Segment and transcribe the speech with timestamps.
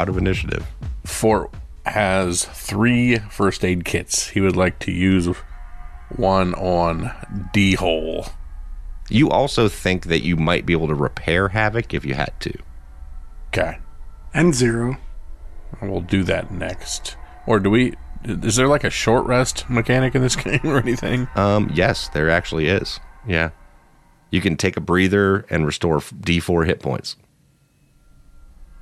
[0.00, 0.66] out of initiative.
[1.04, 1.52] Fort
[1.84, 4.28] has three first aid kits.
[4.28, 5.26] He would like to use
[6.16, 7.12] one on
[7.52, 8.26] D hole.
[9.10, 12.58] You also think that you might be able to repair Havoc if you had to.
[13.48, 13.78] Okay.
[14.32, 14.96] And zero.
[15.82, 17.16] We'll do that next.
[17.46, 17.94] Or do we?
[18.24, 21.28] Is there like a short rest mechanic in this game or anything?
[21.34, 23.00] Um, yes, there actually is.
[23.26, 23.50] Yeah.
[24.30, 27.16] You can take a breather and restore D4 hit points.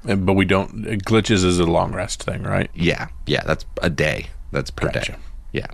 [0.06, 0.84] And- But we don't.
[1.04, 2.70] Glitches is a long rest thing, right?
[2.74, 3.08] Yeah.
[3.26, 4.26] Yeah, that's a day.
[4.52, 5.12] That's per Gotcha.
[5.12, 5.18] day.
[5.52, 5.66] Yeah.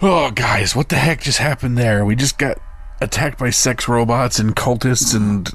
[0.00, 2.04] Oh, guys, what the heck just happened there?
[2.04, 2.58] We just got
[3.00, 5.48] attacked by sex robots and cultists, and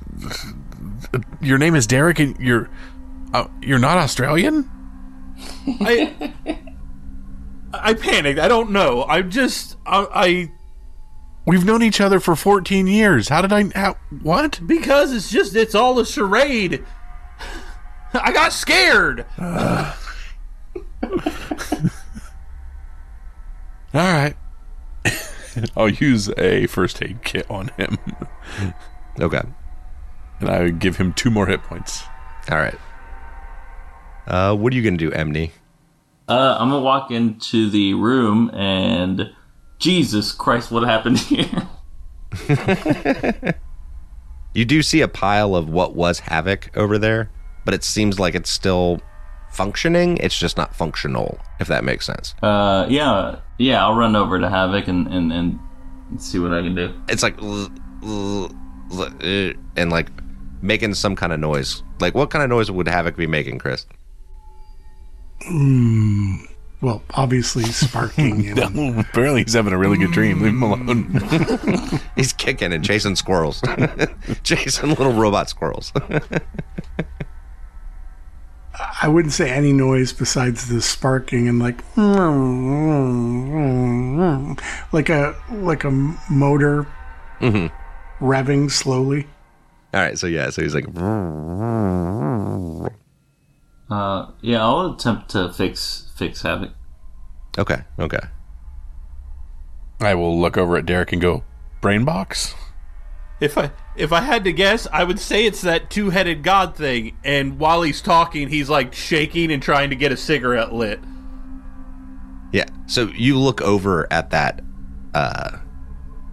[1.42, 2.70] your name is Derek, and you're
[3.34, 4.70] uh, you're not Australian.
[5.82, 6.34] I
[7.74, 8.40] I panicked.
[8.40, 9.04] I don't know.
[9.04, 10.52] I just I, I
[11.48, 13.30] We've known each other for 14 years.
[13.30, 13.70] How did I?
[13.74, 14.60] How, what?
[14.68, 16.84] because it's just it's all a charade.
[18.14, 19.26] I got scared.
[23.94, 24.36] All right.
[25.78, 27.98] I'll use a first aid kit on him,
[29.20, 29.42] Okay.
[30.40, 32.04] and I would give him two more hit points.
[32.52, 32.78] All right.
[34.28, 35.52] Uh, what are you going to do, Emney?
[36.28, 39.32] Uh, I'm gonna walk into the room and
[39.80, 41.68] Jesus Christ, what happened here?
[44.58, 47.30] You do see a pile of what was Havoc over there,
[47.64, 49.00] but it seems like it's still
[49.52, 50.18] functioning.
[50.18, 52.34] It's just not functional, if that makes sense.
[52.42, 53.86] Uh, yeah, yeah.
[53.86, 55.60] I'll run over to Havoc and and, and
[56.18, 56.92] see what I can do.
[57.08, 58.48] It's like, uh,
[59.76, 60.10] and like
[60.64, 61.84] making some kind of noise.
[62.00, 63.86] Like, what kind of noise would Havoc be making, Chris?
[66.80, 70.42] Well, obviously sparking and Apparently, he's having a really good dream.
[70.42, 70.88] Leave him mm.
[71.92, 72.02] alone.
[72.16, 73.64] He's kicking and chasing squirrels,
[74.44, 75.92] chasing little robot squirrels.
[79.02, 81.78] I wouldn't say any noise besides the sparking and like
[84.92, 85.92] like a like a
[86.30, 86.88] motor
[87.40, 88.24] mm-hmm.
[88.24, 89.28] revving slowly.
[89.94, 90.86] All right, so yeah, so he's like,
[93.90, 96.72] Uh, yeah, I'll attempt to fix fix Havoc.
[97.58, 98.20] okay, okay.
[100.00, 101.44] I will look over at Derek and go,
[101.82, 102.54] brain box?
[103.40, 106.76] If I if I had to guess, I would say it's that two headed god
[106.76, 107.18] thing.
[107.24, 111.00] And while he's talking, he's like shaking and trying to get a cigarette lit.
[112.52, 112.66] Yeah.
[112.88, 114.62] So you look over at that
[115.14, 115.58] uh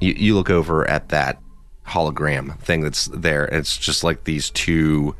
[0.00, 1.41] you, you look over at that
[1.87, 3.44] hologram thing that's there.
[3.47, 5.14] It's just like these two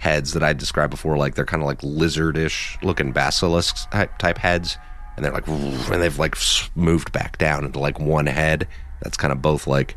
[0.00, 4.78] heads that I described before, like they're kind of like lizardish looking basilisk type, heads.
[5.16, 6.36] And they're like, and they've like
[6.74, 8.66] moved back down into like one head.
[9.02, 9.96] That's kind of both like,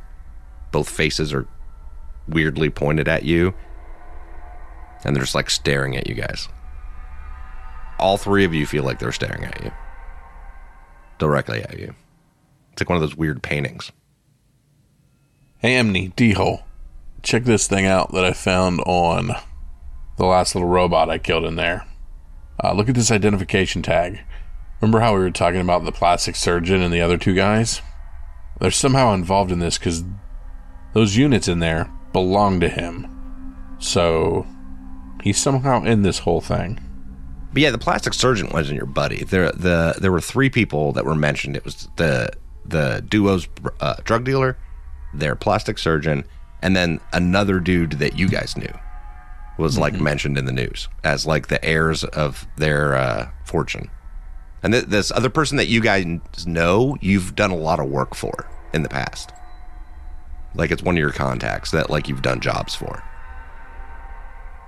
[0.71, 1.47] both faces are
[2.27, 3.53] weirdly pointed at you.
[5.05, 6.49] And they're just like staring at you guys.
[7.97, 9.71] All three of you feel like they're staring at you
[11.17, 11.95] directly at you.
[12.73, 13.91] It's like one of those weird paintings.
[15.59, 16.63] Hey, Emney, D-hole.
[17.21, 19.31] Check this thing out that I found on
[20.17, 21.85] the last little robot I killed in there.
[22.63, 24.19] Uh, look at this identification tag.
[24.81, 27.81] Remember how we were talking about the plastic surgeon and the other two guys?
[28.59, 30.03] They're somehow involved in this because
[30.93, 33.77] those units in there belong to him.
[33.79, 34.45] So
[35.23, 36.79] he's somehow in this whole thing.
[37.51, 39.23] But yeah, the plastic surgeon wasn't your buddy.
[39.23, 41.55] There, the there were three people that were mentioned.
[41.55, 42.31] It was the
[42.65, 43.47] the duo's
[43.79, 44.57] uh, drug dealer,
[45.13, 46.23] their plastic surgeon,
[46.61, 48.73] and then another dude that you guys knew
[49.57, 53.89] was like mentioned in the news as like the heirs of their uh, fortune.
[54.63, 56.05] And th- this other person that you guys
[56.47, 59.31] know, you've done a lot of work for in the past.
[60.55, 63.03] Like it's one of your contacts that like you've done jobs for.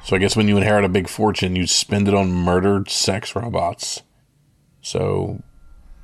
[0.04, 3.36] So I guess when you inherit a big fortune, you spend it on murdered sex
[3.36, 4.04] robots.
[4.82, 5.42] So,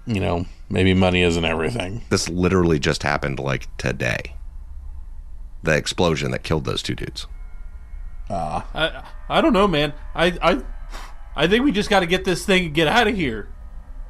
[0.07, 2.01] you know, maybe money isn't everything.
[2.09, 4.35] This literally just happened like today.
[5.61, 7.27] The explosion that killed those two dudes.
[8.33, 9.93] I I don't know, man.
[10.15, 10.61] I I
[11.35, 13.49] I think we just got to get this thing and get out of here.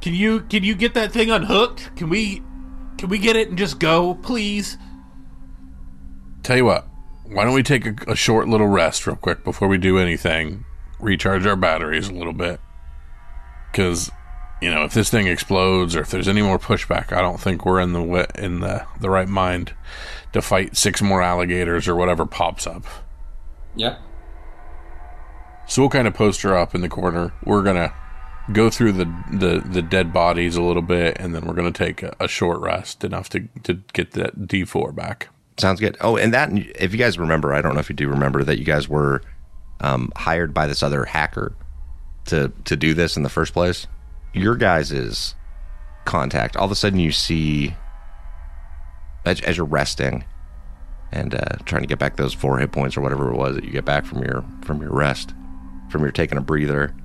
[0.01, 1.95] Can you can you get that thing unhooked?
[1.95, 2.41] Can we
[2.97, 4.77] can we get it and just go, please?
[6.44, 6.88] Tell you what,
[7.23, 10.65] why don't we take a, a short little rest real quick before we do anything?
[11.00, 12.59] Recharge our batteries a little bit.
[13.71, 14.12] Because,
[14.62, 17.65] you know, if this thing explodes or if there's any more pushback, I don't think
[17.65, 19.74] we're in the wi- in the, the right mind
[20.33, 22.85] to fight six more alligators or whatever pops up.
[23.75, 23.97] Yeah.
[25.71, 27.31] So we'll kind of poster up in the corner.
[27.45, 27.94] We're gonna
[28.51, 32.03] go through the, the, the dead bodies a little bit, and then we're gonna take
[32.03, 35.29] a, a short rest, enough to to get that D four back.
[35.57, 35.95] Sounds good.
[36.01, 38.59] Oh, and that if you guys remember, I don't know if you do remember that
[38.59, 39.21] you guys were
[39.79, 41.56] um, hired by this other hacker
[42.25, 43.88] to to do this in the first place.
[44.33, 45.35] Your guys' is
[46.03, 46.57] contact.
[46.57, 47.75] All of a sudden, you see
[49.24, 50.25] as, as you're resting
[51.13, 53.63] and uh, trying to get back those four hit points or whatever it was that
[53.63, 55.33] you get back from your from your rest,
[55.91, 56.95] from your taking a breather.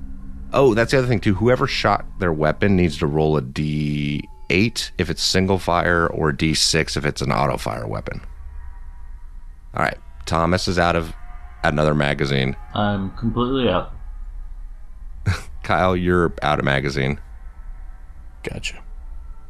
[0.53, 1.35] Oh, that's the other thing too.
[1.35, 6.97] Whoever shot their weapon needs to roll a d8 if it's single fire or d6
[6.97, 8.21] if it's an auto fire weapon.
[9.75, 11.13] All right, Thomas is out of
[11.63, 12.57] another magazine.
[12.75, 13.93] I'm completely out.
[15.63, 17.21] Kyle, you're out of magazine,
[18.45, 18.83] Gotcha.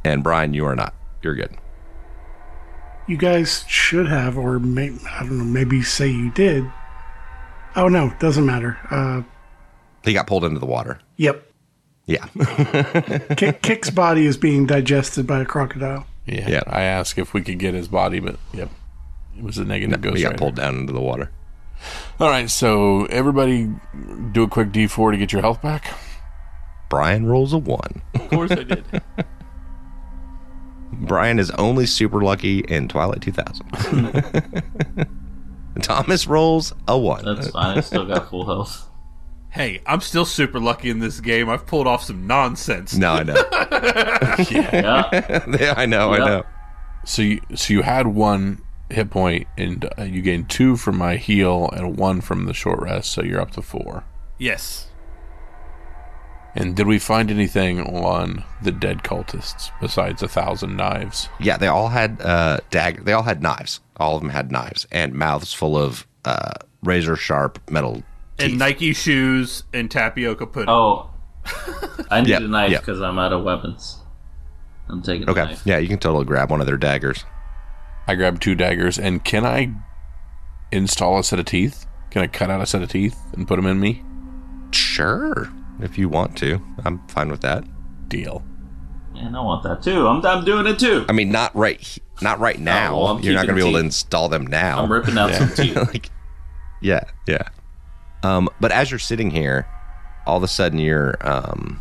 [0.05, 0.95] and Brian, you are not.
[1.23, 1.57] You're good.
[3.07, 6.65] You guys should have, or may, I don't know, maybe say you did.
[7.77, 8.79] Oh no, doesn't matter.
[8.91, 9.23] Uh,
[10.05, 10.99] He got pulled into the water.
[11.17, 11.43] yep.
[12.07, 12.27] Yeah.
[13.37, 16.07] Kick, Kick's body is being digested by a crocodile.
[16.25, 16.49] Yeah.
[16.49, 16.63] Yeah.
[16.67, 18.71] I asked if we could get his body, but yep.
[19.37, 20.17] It was a negative ghost.
[20.17, 20.39] he got rider.
[20.39, 21.31] pulled down into the water.
[22.21, 23.71] All right, so everybody
[24.33, 25.93] do a quick D4 to get your health back.
[26.89, 28.01] Brian rolls a one.
[28.15, 28.85] Of course I did.
[30.93, 33.67] Brian is only super lucky in Twilight 2000.
[35.83, 37.25] Thomas rolls a one.
[37.25, 37.79] That's fine.
[37.79, 38.89] I still got full health.
[39.51, 41.49] hey, I'm still super lucky in this game.
[41.49, 42.95] I've pulled off some nonsense.
[42.97, 43.35] no, I know.
[44.51, 45.45] Yeah.
[45.61, 46.43] Yeah, I know, I know.
[47.05, 51.17] So you so you had one hit point, and uh, you gained two from my
[51.17, 54.05] heal and one from the short rest, so you're up to four.
[54.39, 54.89] Yes.
[56.55, 61.29] And did we find anything on the dead cultists besides a thousand knives?
[61.39, 63.03] Yeah, they all had uh dagger.
[63.03, 63.81] They all had knives.
[63.99, 66.53] All of them had knives and mouths full of uh
[66.83, 68.03] razor sharp metal
[68.39, 68.59] And.
[68.59, 70.69] Nike shoes and tapioca pudding.
[70.71, 71.11] Oh,
[72.11, 72.81] I need Yep, a knife yep.
[72.83, 73.99] because I'm out of weapons.
[74.89, 75.63] I'm taking Okay, a knife.
[75.65, 77.25] yeah, you can totally grab one of their daggers.
[78.07, 79.73] I grabbed two daggers, and can I
[80.71, 81.87] install a set of teeth?
[82.11, 84.03] Can I cut out a set of teeth and put them in me?
[84.73, 85.51] Sure,
[85.81, 87.65] if you want to, I'm fine with that.
[88.09, 88.45] Deal.
[89.17, 90.07] And I want that too.
[90.07, 91.05] I'm, I'm doing it too.
[91.09, 92.95] I mean, not right, he- not right now.
[92.95, 94.83] Oh, well, You're not going to be able to install them now.
[94.83, 95.77] I'm ripping out some teeth.
[95.93, 96.11] like,
[96.81, 97.49] yeah, yeah.
[98.23, 99.67] Um, but as you're sitting here,
[100.27, 101.81] all of a sudden your um,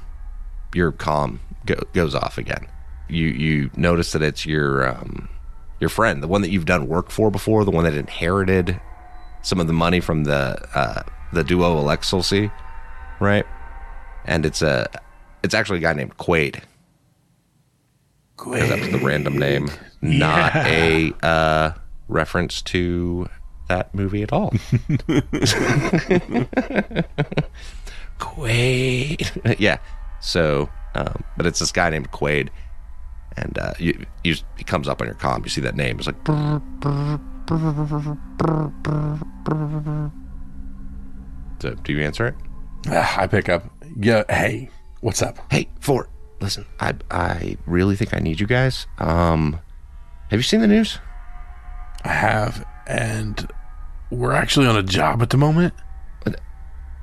[0.74, 2.68] your comm go, goes off again.
[3.10, 5.30] You you notice that it's your um,
[5.80, 8.80] your friend, the one that you've done work for before, the one that inherited
[9.42, 11.04] some of the money from the uh,
[11.34, 12.52] the duo Alexelsi,
[13.20, 13.46] right?
[14.26, 14.88] And it's a
[15.44, 16.62] it's actually a guy named Quaid.
[18.38, 19.70] Because that's the random name,
[20.06, 21.72] not a uh,
[22.08, 23.28] reference to
[23.68, 24.52] that movie at all.
[28.20, 29.56] Quaid.
[29.60, 29.78] yeah.
[30.22, 32.50] So, um, but it's this guy named Quaid,
[33.38, 35.44] and uh, you, you, he comes up on your comm.
[35.44, 35.98] You see that name.
[35.98, 36.24] It's like.
[36.24, 38.18] brr, brr, brr.
[41.62, 42.36] So, do you answer it?
[42.88, 43.64] Ah, I pick up.
[43.98, 44.24] Yeah.
[44.30, 44.70] Hey,
[45.02, 45.38] what's up?
[45.52, 46.10] Hey, Fort.
[46.42, 48.88] Listen, I I really think I need you guys.
[49.00, 49.60] Um,
[50.30, 51.00] have you seen the news?
[52.04, 53.48] I have, and
[54.12, 55.74] we're actually on a job at the moment,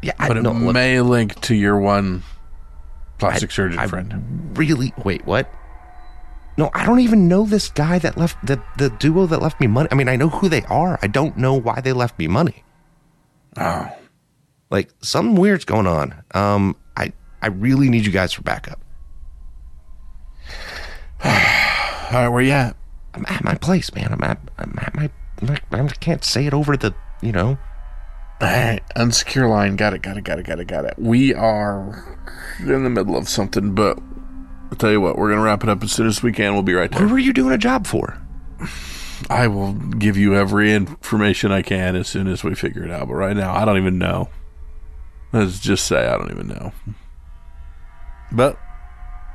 [0.02, 0.52] Yeah, I but it know.
[0.52, 2.22] look, may link to your one
[3.18, 4.50] plastic I- surgeon I friend.
[4.58, 5.48] really wait what
[6.58, 9.66] no i don't even know this guy that left the the duo that left me
[9.68, 12.26] money i mean i know who they are i don't know why they left me
[12.26, 12.64] money
[13.56, 13.88] Oh,
[14.70, 18.80] like something weird's going on um i i really need you guys for backup
[21.24, 22.28] all right.
[22.28, 22.76] Where you at?
[23.14, 25.10] I'm at my place man i'm at i'm at my
[25.72, 27.58] i can't say it over the you know
[28.40, 28.80] All right.
[28.96, 29.76] Unsecure line.
[29.76, 30.02] Got it.
[30.02, 30.24] Got it.
[30.24, 30.44] Got it.
[30.44, 30.66] Got it.
[30.66, 30.94] Got it.
[30.98, 32.18] We are
[32.60, 33.98] in the middle of something, but
[34.70, 35.16] I'll tell you what.
[35.16, 36.54] We're gonna wrap it up as soon as we can.
[36.54, 37.08] We'll be right who there.
[37.08, 38.20] were you doing a job for
[39.30, 43.06] I will give you every information I can as soon as we figure it out.
[43.06, 44.28] But right now, I don't even know.
[45.32, 46.72] Let's just say I don't even know.
[48.32, 48.58] But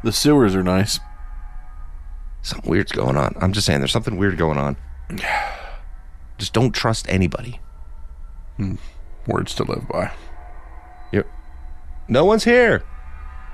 [0.03, 0.99] the sewers are nice.
[2.47, 4.77] Something weird's going on i'm just saying there's something weird going on
[6.37, 7.59] just don't trust anybody
[8.57, 8.75] hmm.
[9.27, 10.11] Words to live by.
[11.11, 11.27] Yep.
[12.07, 12.83] No one's here.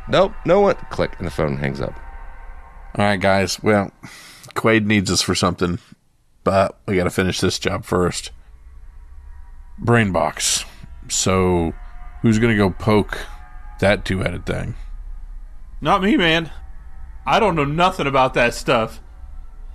[0.08, 0.76] Nope, no one.
[0.92, 1.96] Click, and the phone hangs up.
[2.96, 3.62] All right, guys.
[3.64, 3.92] Well,
[4.54, 5.80] Quaid needs us for something,
[6.44, 8.32] but we got to finish this job first.
[9.80, 10.64] Brain box.
[11.10, 11.74] So,
[12.22, 13.18] who's gonna go poke
[13.80, 14.76] that two-headed thing?
[15.82, 16.52] Not me, man.
[17.25, 19.00] I don't know nothing about that stuff.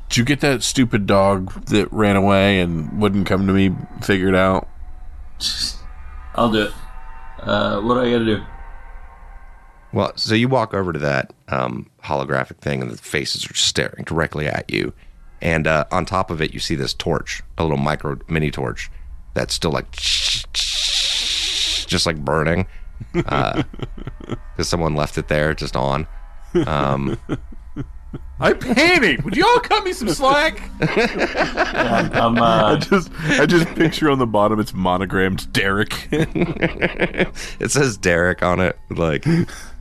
[0.09, 3.75] Did you get that stupid dog that ran away and wouldn't come to me?
[4.03, 4.69] figured out.
[6.35, 6.73] I'll do it.
[7.41, 8.43] Uh, what do I gotta do?
[9.93, 14.05] Well, so you walk over to that um, holographic thing, and the faces are staring
[14.05, 14.93] directly at you.
[15.41, 18.91] And uh, on top of it, you see this torch, a little micro mini torch,
[19.35, 22.67] that's still like just like burning
[23.13, 23.65] because
[24.63, 26.07] someone left it there just on.
[26.67, 27.19] Um,
[28.41, 29.25] I panicked.
[29.25, 30.63] Would y'all cut me some slack?
[30.81, 36.09] I'm, I uh, just I just picture on the bottom it's monogrammed Derek.
[36.13, 39.27] it says Derek on it, like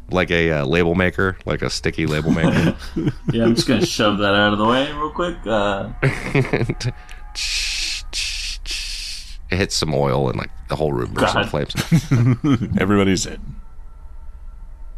[0.09, 2.75] like a uh, label maker, like a sticky label maker.
[3.31, 5.37] yeah, I'm just gonna shove that out of the way real quick.
[5.45, 5.91] Uh,
[9.49, 11.71] it hits some oil and like the whole room bursts into God.
[11.71, 12.81] flames.
[12.81, 13.56] Everybody's in.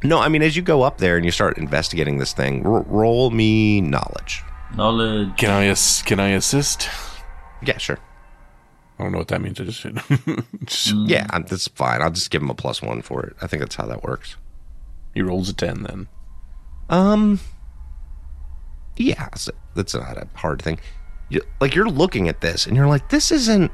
[0.04, 2.82] No, I mean as you go up there and you start investigating this thing, r-
[2.84, 4.42] roll me knowledge.
[4.76, 5.36] knowledge.
[5.38, 6.88] Can I ass- can I assist?
[7.62, 7.98] Yeah, sure.
[8.98, 9.60] I don't know what that means.
[9.60, 9.82] I just,
[10.66, 12.02] just Yeah, I'm, that's fine.
[12.02, 13.36] I'll just give him a plus one for it.
[13.42, 14.36] I think that's how that works.
[15.14, 16.08] he rolls a ten then.
[16.90, 17.40] Um,
[18.98, 20.80] yeah, so that's not a hard thing.
[21.30, 23.72] You, like you're looking at this and you're like, this isn't.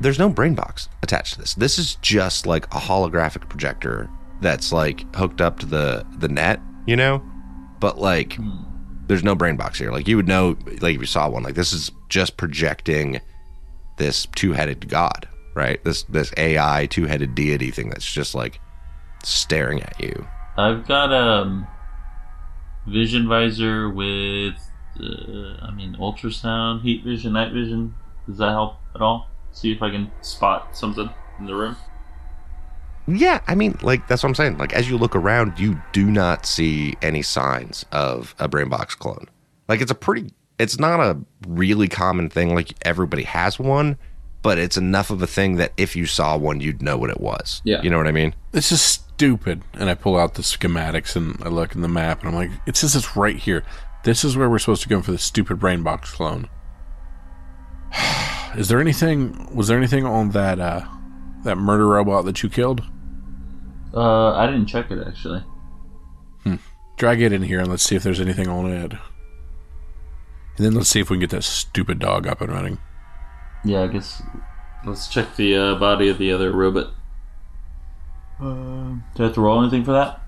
[0.00, 1.54] There's no brain box attached to this.
[1.54, 4.08] This is just like a holographic projector
[4.40, 7.22] that's like hooked up to the the net, you know.
[7.80, 8.38] But like,
[9.06, 9.92] there's no brain box here.
[9.92, 13.20] Like you would know, like if you saw one, like this is just projecting
[13.96, 15.82] this two-headed god, right?
[15.84, 18.60] This this AI two-headed deity thing that's just like
[19.22, 20.26] staring at you.
[20.56, 21.66] I've got um
[22.86, 24.54] vision visor with,
[25.00, 27.94] uh, I mean, ultrasound, heat vision, night vision.
[28.26, 29.28] Does that help at all?
[29.52, 31.76] See if I can spot something in the room.
[33.08, 34.58] Yeah, I mean, like that's what I'm saying.
[34.58, 38.94] Like as you look around, you do not see any signs of a brain box
[38.94, 39.26] clone.
[39.66, 43.96] Like it's a pretty it's not a really common thing like everybody has one,
[44.42, 47.20] but it's enough of a thing that if you saw one, you'd know what it
[47.20, 47.62] was.
[47.64, 47.80] Yeah.
[47.82, 48.34] You know what I mean?
[48.52, 49.62] This is stupid.
[49.74, 52.50] And I pull out the schematics and I look in the map and I'm like,
[52.66, 53.64] it says it's right here.
[54.04, 56.48] This is where we're supposed to go for the stupid brain box clone.
[58.56, 59.48] is there anything?
[59.54, 60.82] Was there anything on that uh,
[61.44, 62.82] that murder robot that you killed?
[63.94, 65.42] Uh, I didn't check it actually.
[66.42, 66.56] Hmm.
[66.96, 68.92] Drag it in here and let's see if there's anything on it.
[68.92, 72.78] And then let's see if we can get that stupid dog up and running.
[73.64, 74.22] Yeah, I guess
[74.84, 76.92] let's check the uh, body of the other robot.
[78.40, 80.20] Uh, do I have to roll anything for that?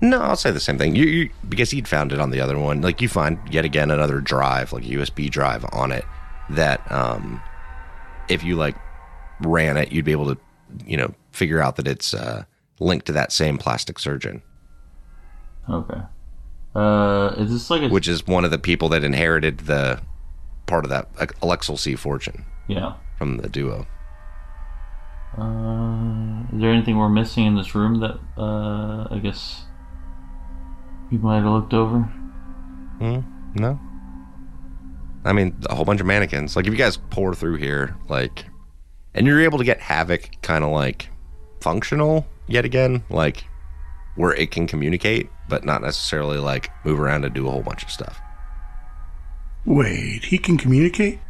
[0.00, 0.96] No, I'll say the same thing.
[0.96, 2.80] You, you because he'd found it on the other one.
[2.80, 6.04] Like you find yet again another drive, like a USB drive on it
[6.50, 7.40] that um
[8.28, 8.76] if you like
[9.40, 10.40] ran it, you'd be able to,
[10.86, 12.44] you know, figure out that it's uh
[12.80, 14.42] linked to that same plastic surgeon.
[15.68, 16.00] Okay.
[16.74, 20.00] Uh, is this like a which is one of the people that inherited the
[20.66, 21.08] part of that
[21.42, 22.94] Alexel C fortune yeah?
[23.18, 23.86] from the duo.
[25.36, 29.64] Uh, is there anything we're missing in this room that uh, I guess
[31.10, 32.00] you might have looked over?
[32.98, 33.20] Hmm?
[33.54, 33.78] No.
[35.24, 36.56] I mean, a whole bunch of mannequins.
[36.56, 38.44] Like, if you guys pour through here, like,
[39.14, 41.08] and you're able to get Havoc kind of like
[41.62, 43.44] functional yet again, like,
[44.16, 47.82] where it can communicate, but not necessarily like move around and do a whole bunch
[47.82, 48.20] of stuff.
[49.64, 51.20] Wait, he can communicate?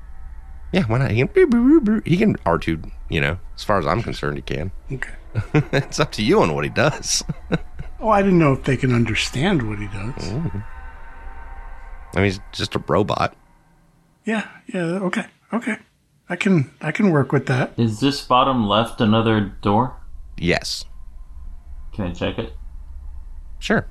[0.72, 1.10] Yeah, why not?
[1.10, 4.72] He can, he can R2, you know, as far as I'm concerned, he can.
[4.90, 5.12] Okay.
[5.72, 7.22] it's up to you on what he does.
[8.02, 10.14] Oh, I didn't know if they can understand what he does.
[10.16, 10.64] Mm.
[12.14, 13.36] I mean, he's just a robot.
[14.24, 15.76] Yeah, yeah, okay, okay.
[16.28, 17.72] I can I can work with that.
[17.76, 19.96] Is this bottom left another door?
[20.38, 20.84] Yes.
[21.94, 22.52] Can I check it?
[23.58, 23.86] Sure.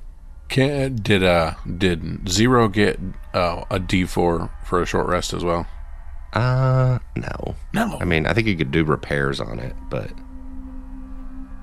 [0.49, 2.99] Can, did uh did Zero get
[3.33, 5.65] uh, a D four for a short rest as well?
[6.33, 7.55] Uh, no.
[7.73, 7.97] No.
[8.01, 10.11] I mean, I think you could do repairs on it, but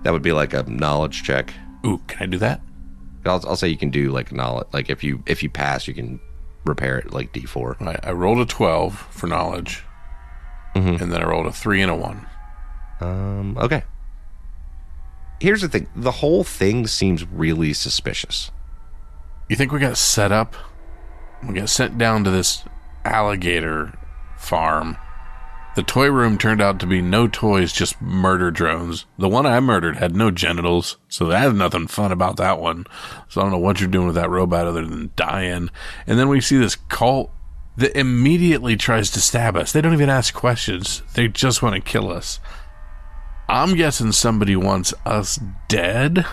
[0.04, 1.52] that would be like a knowledge check.
[1.84, 2.60] Ooh, can I do that?
[3.26, 4.68] I'll, I'll say you can do like knowledge.
[4.72, 6.18] Like if you if you pass, you can
[6.64, 7.76] repair it like D four.
[7.80, 8.00] Right.
[8.02, 9.82] I rolled a twelve for knowledge,
[10.74, 11.00] Mhm.
[11.00, 12.26] and then I rolled a three and a one.
[13.00, 13.58] Um.
[13.58, 13.84] Okay.
[15.40, 18.50] Here's the thing: the whole thing seems really suspicious.
[19.48, 20.54] You think we got set up?
[21.46, 22.64] We got sent down to this
[23.04, 23.96] alligator
[24.36, 24.96] farm.
[25.76, 29.06] The toy room turned out to be no toys, just murder drones.
[29.16, 32.84] The one I murdered had no genitals, so that had nothing fun about that one.
[33.28, 35.70] So I don't know what you're doing with that robot other than dying.
[36.06, 37.30] And then we see this cult
[37.76, 39.70] that immediately tries to stab us.
[39.70, 41.02] They don't even ask questions.
[41.14, 42.40] They just want to kill us.
[43.48, 45.38] I'm guessing somebody wants us
[45.68, 46.26] dead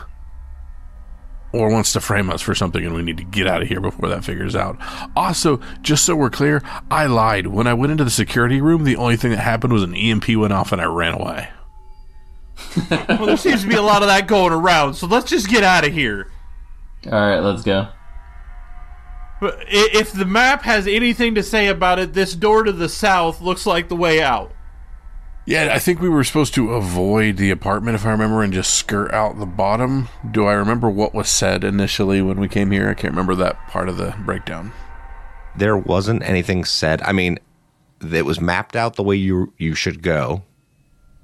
[1.53, 3.79] or wants to frame us for something and we need to get out of here
[3.79, 4.77] before that figures out.
[5.15, 7.47] Also, just so we're clear, I lied.
[7.47, 10.29] When I went into the security room, the only thing that happened was an EMP
[10.29, 11.49] went off and I ran away.
[12.89, 15.63] Well, there seems to be a lot of that going around, so let's just get
[15.63, 16.31] out of here.
[17.05, 17.87] All right, let's go.
[19.39, 23.41] But if the map has anything to say about it, this door to the south
[23.41, 24.51] looks like the way out.
[25.47, 28.73] Yeah, I think we were supposed to avoid the apartment, if I remember, and just
[28.73, 30.09] skirt out the bottom.
[30.29, 32.89] Do I remember what was said initially when we came here?
[32.89, 34.73] I can't remember that part of the breakdown.
[35.55, 36.99] There wasn't anything said.
[37.03, 37.37] I mean,
[38.01, 40.41] it was mapped out the way you you should go,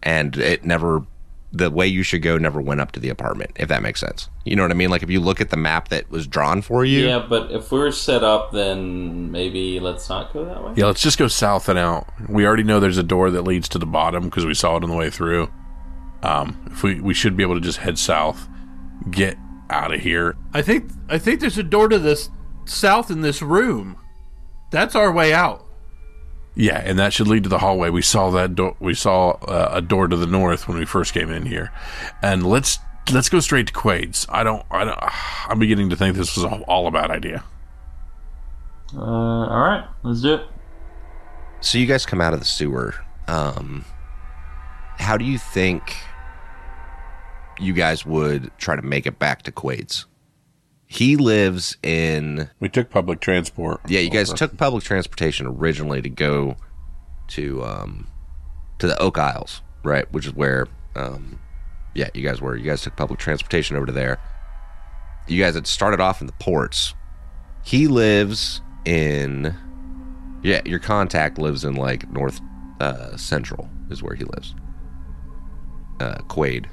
[0.03, 1.03] and it never
[1.53, 3.51] the way you should go never went up to the apartment.
[3.57, 4.89] If that makes sense, you know what I mean.
[4.89, 7.71] Like if you look at the map that was drawn for you, Yeah, but if
[7.71, 10.73] we're set up, then maybe let's not go that way.
[10.77, 12.07] Yeah, let's just go south and out.
[12.29, 14.83] We already know there's a door that leads to the bottom because we saw it
[14.83, 15.51] on the way through.
[16.23, 18.47] Um, if we we should be able to just head south,
[19.09, 19.37] get
[19.69, 20.37] out of here.
[20.53, 22.29] I think I think there's a door to this
[22.65, 23.97] south in this room.
[24.69, 25.65] That's our way out.
[26.61, 27.89] Yeah, and that should lead to the hallway.
[27.89, 28.75] We saw that door.
[28.79, 31.71] We saw uh, a door to the north when we first came in here,
[32.21, 32.77] and let's
[33.11, 34.27] let's go straight to Quaid's.
[34.29, 34.63] I don't.
[34.69, 34.99] I don't.
[35.49, 37.43] I'm beginning to think this was all, all a bad idea.
[38.95, 40.47] Uh, all right, let's do it.
[41.61, 42.93] So you guys come out of the sewer.
[43.27, 43.83] Um,
[44.99, 45.95] how do you think
[47.59, 50.05] you guys would try to make it back to Quaid's?
[50.93, 53.79] He lives in We took public transport.
[53.87, 54.01] yeah.
[54.01, 54.37] You guys over.
[54.37, 56.57] took public transportation originally to go
[57.29, 58.07] to um
[58.79, 60.11] to the Oak Isles, right?
[60.11, 60.67] Which is where
[60.97, 61.39] um
[61.95, 62.57] yeah you guys were.
[62.57, 64.19] You guys took public transportation over to there.
[65.29, 66.93] You guys had started off in the ports.
[67.63, 69.55] He lives in
[70.43, 70.59] yeah.
[70.65, 72.41] Your contact lives in like North
[72.81, 74.55] uh, Central is where he lives.
[76.01, 76.65] Uh, Quaid.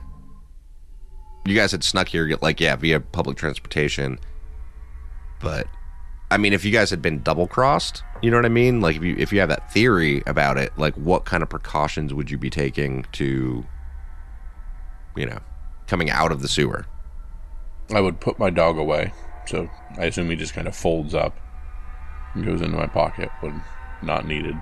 [1.49, 4.19] You guys had snuck here, like yeah, via public transportation.
[5.41, 5.67] But
[6.31, 8.81] I mean, if you guys had been double crossed, you know what I mean?
[8.81, 12.13] Like if you if you have that theory about it, like what kind of precautions
[12.13, 13.65] would you be taking to,
[15.17, 15.39] you know,
[15.87, 16.85] coming out of the sewer?
[17.95, 19.13] I would put my dog away.
[19.47, 21.39] So I assume he just kind of folds up
[22.35, 23.63] and goes into my pocket when
[24.03, 24.57] not needed.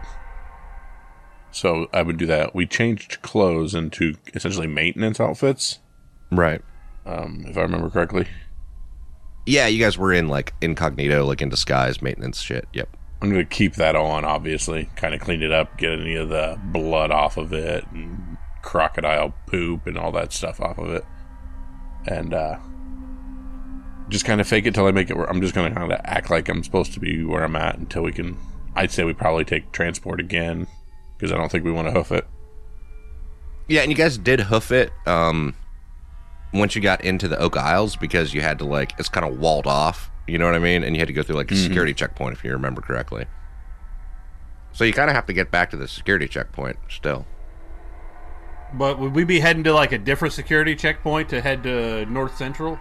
[1.50, 2.54] So I would do that.
[2.54, 5.80] We changed clothes into essentially maintenance outfits,
[6.30, 6.62] Right.
[7.06, 8.26] Um, if I remember correctly.
[9.46, 12.66] Yeah, you guys were in like incognito, like in disguise, maintenance shit.
[12.72, 12.88] Yep.
[13.22, 14.90] I'm going to keep that on, obviously.
[14.96, 19.32] Kind of clean it up, get any of the blood off of it, and crocodile
[19.46, 21.04] poop and all that stuff off of it.
[22.06, 22.58] And uh,
[24.08, 25.90] just kind of fake it till I make it where I'm just going to kind
[25.90, 28.36] of act like I'm supposed to be where I'm at until we can.
[28.74, 30.66] I'd say we probably take transport again
[31.16, 32.26] because I don't think we want to hoof it.
[33.68, 35.54] Yeah, and you guys did hoof it um
[36.52, 39.38] once you got into the Oak Isles because you had to like it's kind of
[39.38, 40.82] walled off, you know what I mean?
[40.82, 43.26] And you had to go through like a security checkpoint if you remember correctly.
[44.72, 47.26] So you kind of have to get back to the security checkpoint still.
[48.74, 52.36] But would we be heading to like a different security checkpoint to head to North
[52.36, 52.78] Central?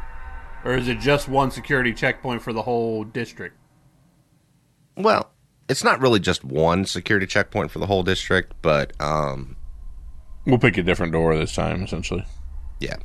[0.64, 3.56] Or is it just one security checkpoint for the whole district?
[4.98, 5.32] Well,
[5.70, 9.56] it's not really just one security checkpoint for the whole district, but um
[10.46, 12.24] We'll pick a different door this time, essentially.
[12.80, 12.98] yeah.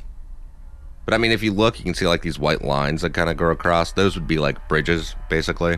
[1.05, 3.29] But I mean, if you look, you can see like these white lines that kind
[3.29, 3.91] of go across.
[3.91, 5.77] Those would be like bridges, basically.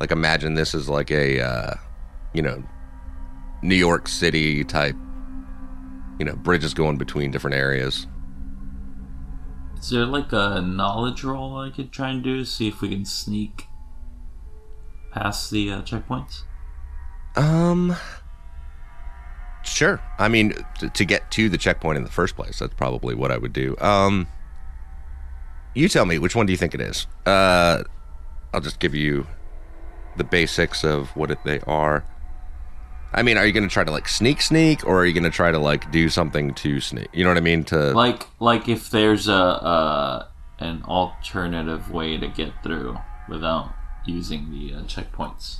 [0.00, 1.74] Like imagine this is like a, uh,
[2.32, 2.62] you know,
[3.62, 4.96] New York City type,
[6.18, 8.06] you know, bridges going between different areas.
[9.78, 12.44] Is there like a knowledge roll I could try and do?
[12.44, 13.66] See if we can sneak
[15.12, 16.42] past the uh, checkpoints?
[17.36, 17.96] Um,
[19.64, 20.00] sure.
[20.18, 23.32] I mean, to, to get to the checkpoint in the first place, that's probably what
[23.32, 23.76] I would do.
[23.80, 24.28] Um,
[25.74, 27.06] you tell me which one do you think it is?
[27.26, 27.82] Uh,
[28.52, 29.26] I'll just give you
[30.16, 32.04] the basics of what it, they are.
[33.14, 35.24] I mean, are you going to try to like sneak sneak, or are you going
[35.24, 37.08] to try to like do something to sneak?
[37.12, 37.64] You know what I mean?
[37.64, 40.26] To Like, like if there's a uh,
[40.58, 43.72] an alternative way to get through without
[44.06, 45.58] using the uh, checkpoints.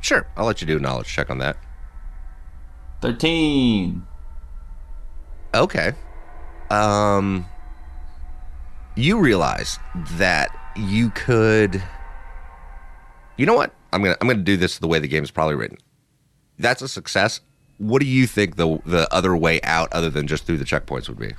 [0.00, 1.56] sure, I'll let you do a knowledge check on that.
[3.00, 4.06] Thirteen.
[5.54, 5.92] Okay.
[6.70, 7.46] Um
[9.02, 9.78] you realize
[10.12, 11.82] that you could
[13.36, 13.72] You know what?
[13.92, 15.78] I'm to I'm to do this the way the game is probably written.
[16.58, 17.40] That's a success.
[17.78, 21.08] What do you think the the other way out other than just through the checkpoints
[21.08, 21.34] would be?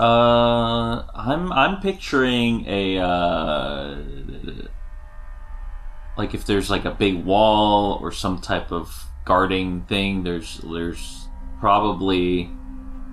[0.00, 3.98] Uh, I'm I'm picturing a uh,
[6.16, 10.24] like if there's like a big wall or some type of guarding thing.
[10.24, 11.28] There's there's
[11.60, 12.50] probably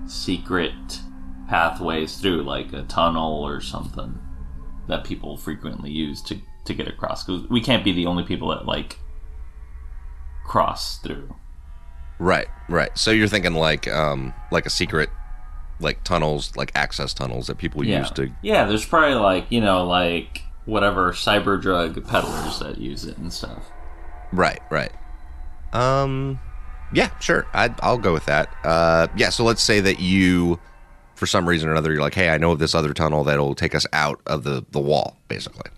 [0.06, 1.00] secret
[1.48, 4.18] pathways through, like a tunnel or something
[4.88, 7.24] that people frequently use to to get across.
[7.24, 8.98] Because we can't be the only people that like
[10.44, 11.34] cross through.
[12.18, 12.96] Right, right.
[12.98, 15.10] So you're thinking like um like a secret
[15.80, 18.64] like tunnels, like access tunnels that people Yeah, use to yeah.
[18.64, 23.70] There's probably like you know like whatever cyber drug peddlers that use it and stuff.
[24.32, 24.92] Right, right.
[25.72, 26.40] Um
[26.92, 27.46] Yeah, sure.
[27.52, 28.54] I, I'll go with that.
[28.64, 30.58] Uh, yeah, so let's say that you,
[31.18, 33.54] for some reason or another, you're like, hey, I know of this other tunnel that'll
[33.54, 35.70] take us out of the, the wall, basically.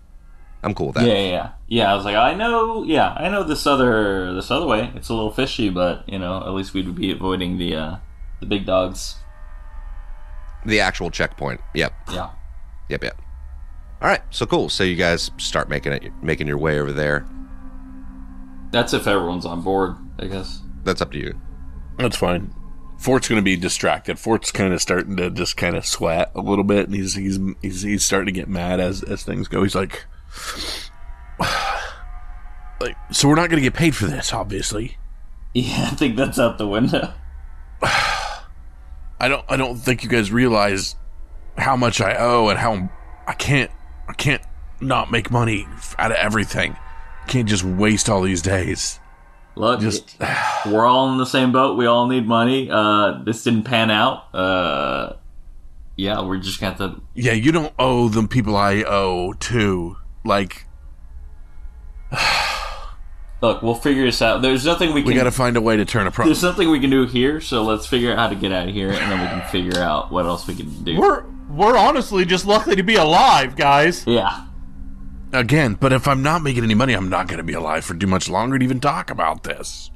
[0.63, 1.07] I'm cool with that.
[1.07, 1.49] Yeah, yeah, yeah.
[1.67, 2.83] Yeah, I was like, I know.
[2.83, 4.91] Yeah, I know this other this other way.
[4.95, 7.95] It's a little fishy, but you know, at least we'd be avoiding the uh,
[8.41, 9.15] the big dogs.
[10.63, 11.61] The actual checkpoint.
[11.73, 11.93] Yep.
[12.11, 12.29] Yeah.
[12.89, 13.21] Yep, yep.
[14.01, 14.69] All right, so cool.
[14.69, 17.25] So you guys start making it, making your way over there.
[18.71, 20.61] That's if everyone's on board, I guess.
[20.83, 21.39] That's up to you.
[21.97, 22.53] That's fine.
[23.01, 24.19] Fort's going to be distracted.
[24.19, 27.39] Fort's kind of starting to just kind of sweat a little bit, and he's he's
[27.61, 29.63] he's, he's starting to get mad as as things go.
[29.63, 30.05] He's like,
[32.79, 34.97] like, so we're not going to get paid for this, obviously.
[35.55, 37.11] Yeah, I think that's out the window.
[37.81, 40.95] I don't I don't think you guys realize
[41.57, 42.91] how much I owe and how
[43.27, 43.71] I can't
[44.07, 44.43] I can't
[44.79, 46.77] not make money out of everything.
[47.27, 48.99] Can't just waste all these days.
[49.55, 50.17] Look, Just
[50.65, 51.77] we're all in the same boat.
[51.77, 52.69] We all need money.
[52.71, 54.33] Uh, this didn't pan out.
[54.33, 55.13] Uh,
[55.97, 57.01] yeah, we're just gonna have to.
[57.15, 59.97] yeah, you don't owe them people I owe to.
[60.23, 60.65] Like
[63.41, 64.43] Look, we'll figure this out.
[64.43, 65.07] There's nothing we can.
[65.07, 66.27] we got to find a way to turn a profit.
[66.29, 68.73] there's nothing we can do here, so let's figure out how to get out of
[68.73, 70.99] here, and then we can figure out what else we can do.
[70.99, 74.05] We're we're honestly just lucky to be alive, guys.
[74.07, 74.45] yeah.
[75.33, 77.93] Again, but if I'm not making any money, I'm not going to be alive for
[77.93, 79.89] too much longer to even talk about this.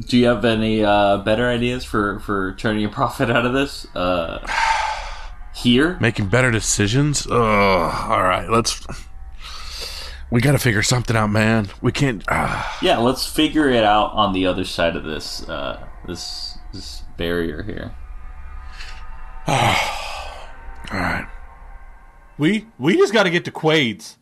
[0.00, 3.86] Do you have any uh, better ideas for for turning a profit out of this?
[3.94, 4.46] Uh,
[5.54, 5.98] here.
[6.00, 7.26] Making better decisions?
[7.26, 7.32] Ugh.
[7.34, 8.86] All right, let's.
[10.30, 11.68] We got to figure something out, man.
[11.82, 12.24] We can't.
[12.28, 17.02] Uh, Yeah, let's figure it out on the other side of this uh, this this
[17.18, 17.92] barrier here.
[19.46, 21.28] all right.
[22.38, 24.16] We we just got to get to Quaid's.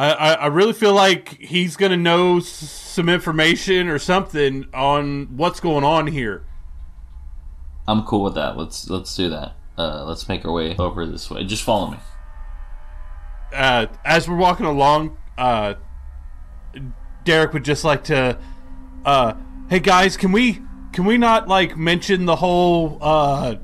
[0.00, 5.36] I, I I really feel like he's gonna know s- some information or something on
[5.36, 6.44] what's going on here.
[7.88, 8.56] I'm cool with that.
[8.56, 9.56] Let's let's do that.
[9.76, 11.44] Uh, let's make our way over this way.
[11.44, 11.98] Just follow me.
[13.54, 15.74] uh, as we're walking along, uh,
[17.24, 18.38] Derek would just like to,
[19.04, 19.34] uh,
[19.68, 20.60] hey guys, can we
[20.92, 23.56] can we not like mention the whole uh,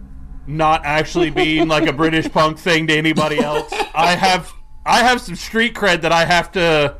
[0.46, 3.72] not actually being like a British punk thing to anybody else?
[3.94, 4.52] I have
[4.86, 6.96] I have some street cred that I have to.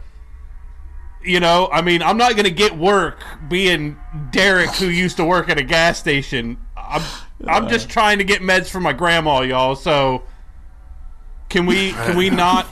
[1.25, 3.96] You know, I mean, I'm not gonna get work being
[4.31, 6.59] Derek, who used to work at a gas station.
[6.77, 7.03] I'm
[7.46, 9.75] I'm just trying to get meds for my grandma, y'all.
[9.75, 10.22] So,
[11.49, 12.66] can we can we not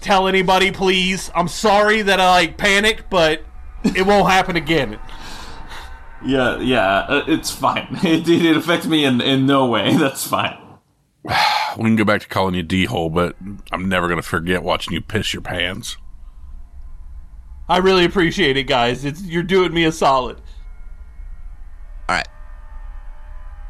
[0.00, 1.30] tell anybody, please?
[1.34, 3.42] I'm sorry that I like panicked, but
[3.84, 4.98] it won't happen again.
[6.24, 7.98] Yeah, yeah, uh, it's fine.
[8.02, 9.96] It, it affects me in in no way.
[9.96, 10.58] That's fine.
[11.76, 13.36] We can go back to calling you D hole, but
[13.72, 15.96] I'm never going to forget watching you piss your pants.
[17.68, 19.04] I really appreciate it, guys.
[19.04, 20.38] It's you're doing me a solid.
[22.08, 22.28] All right.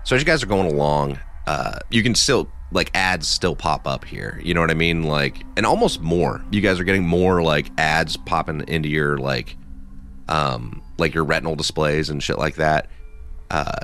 [0.05, 3.89] So as you guys are going along, uh, you can still like ads still pop
[3.89, 4.41] up here.
[4.45, 5.03] You know what I mean?
[5.03, 6.45] Like, and almost more.
[6.53, 9.57] You guys are getting more like ads popping into your like,
[10.29, 12.89] um, like your retinal displays and shit like that.
[13.51, 13.81] Uh,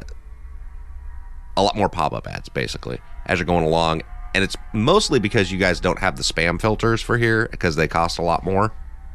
[1.56, 4.02] a lot more pop up ads basically as you're going along,
[4.34, 7.86] and it's mostly because you guys don't have the spam filters for here because they
[7.86, 8.72] cost a lot more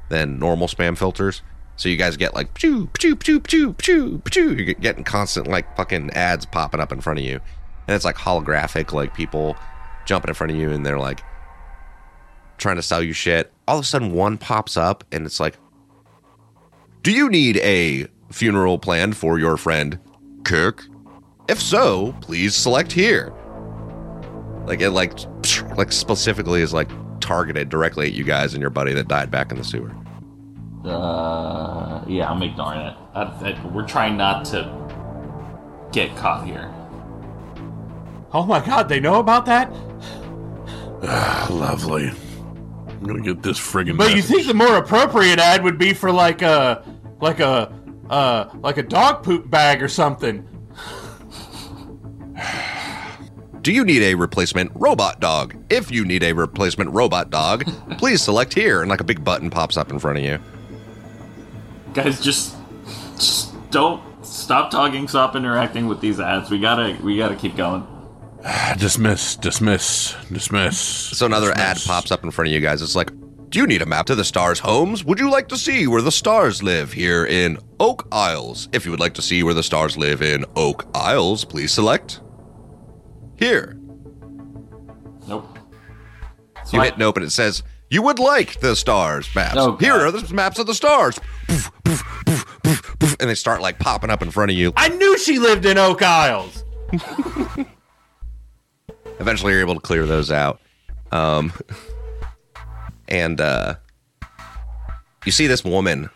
[0.10, 1.42] than normal spam filters.
[1.76, 4.58] So you guys get like pchoo, pchoo, pchoo, pchoo, pchoo, pchoo.
[4.58, 7.40] You're getting constant like fucking ads popping up in front of you.
[7.88, 9.56] And it's like holographic, like people
[10.06, 11.22] jumping in front of you and they're like
[12.58, 13.54] trying to sell you shit.
[13.68, 15.58] All of a sudden one pops up and it's like,
[17.02, 20.00] Do you need a funeral plan for your friend
[20.44, 20.86] Kirk?
[21.48, 23.34] If so, please select here.
[24.70, 25.14] Like it like
[25.76, 29.52] like specifically is like targeted directly at you guys and your buddy that died back
[29.52, 29.92] in the sewer.
[30.86, 32.96] Uh, yeah, I'm ignoring it.
[33.16, 36.72] I, I, we're trying not to get caught here.
[38.32, 39.74] Oh my god, they know about that?
[41.02, 42.12] Ah, lovely.
[42.90, 45.94] I'm going to get this friggin' But you think the more appropriate ad would be
[45.96, 46.86] for like a
[47.20, 47.74] like a
[48.12, 50.48] uh like a dog poop bag or something.
[53.62, 55.56] Do you need a replacement robot dog?
[55.70, 57.66] If you need a replacement robot dog,
[57.98, 58.82] please select here.
[58.82, 60.40] And like a big button pops up in front of you.
[61.94, 62.56] Guys, just
[63.16, 65.08] just don't stop talking.
[65.08, 66.50] Stop interacting with these ads.
[66.50, 67.86] We gotta we gotta keep going.
[68.78, 70.78] dismiss, dismiss, dismiss.
[70.78, 72.82] So another ad pops up in front of you guys.
[72.82, 73.12] It's like,
[73.50, 75.04] do you need a map to the stars' homes?
[75.04, 78.70] Would you like to see where the stars live here in Oak Isles?
[78.72, 82.22] If you would like to see where the stars live in Oak Isles, please select
[83.40, 83.78] here.
[85.28, 85.58] Nope.
[86.66, 89.56] So You I- hit nope and it says, you would like the stars maps.
[89.58, 91.20] Oh, Here are the maps of the stars.
[91.48, 93.16] Poof, poof, poof, poof, poof.
[93.20, 94.74] and they start like popping up in front of you.
[94.78, 96.64] I knew she lived in Oak Isles.
[99.20, 100.62] Eventually, you're able to clear those out.
[101.12, 101.52] Um,
[103.08, 103.76] and uh,
[105.26, 106.10] you see this woman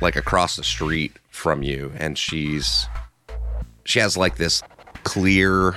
[0.00, 2.86] like across the street from you, and she's
[3.84, 4.62] she has like this
[5.04, 5.74] clear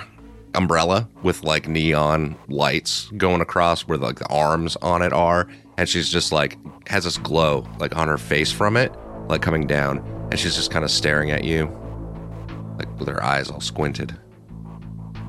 [0.55, 5.87] umbrella with like neon lights going across where like the arms on it are, and
[5.87, 8.93] she's just like has this glow like on her face from it,
[9.27, 9.99] like coming down,
[10.31, 11.65] and she's just kind of staring at you,
[12.77, 14.17] like with her eyes all squinted,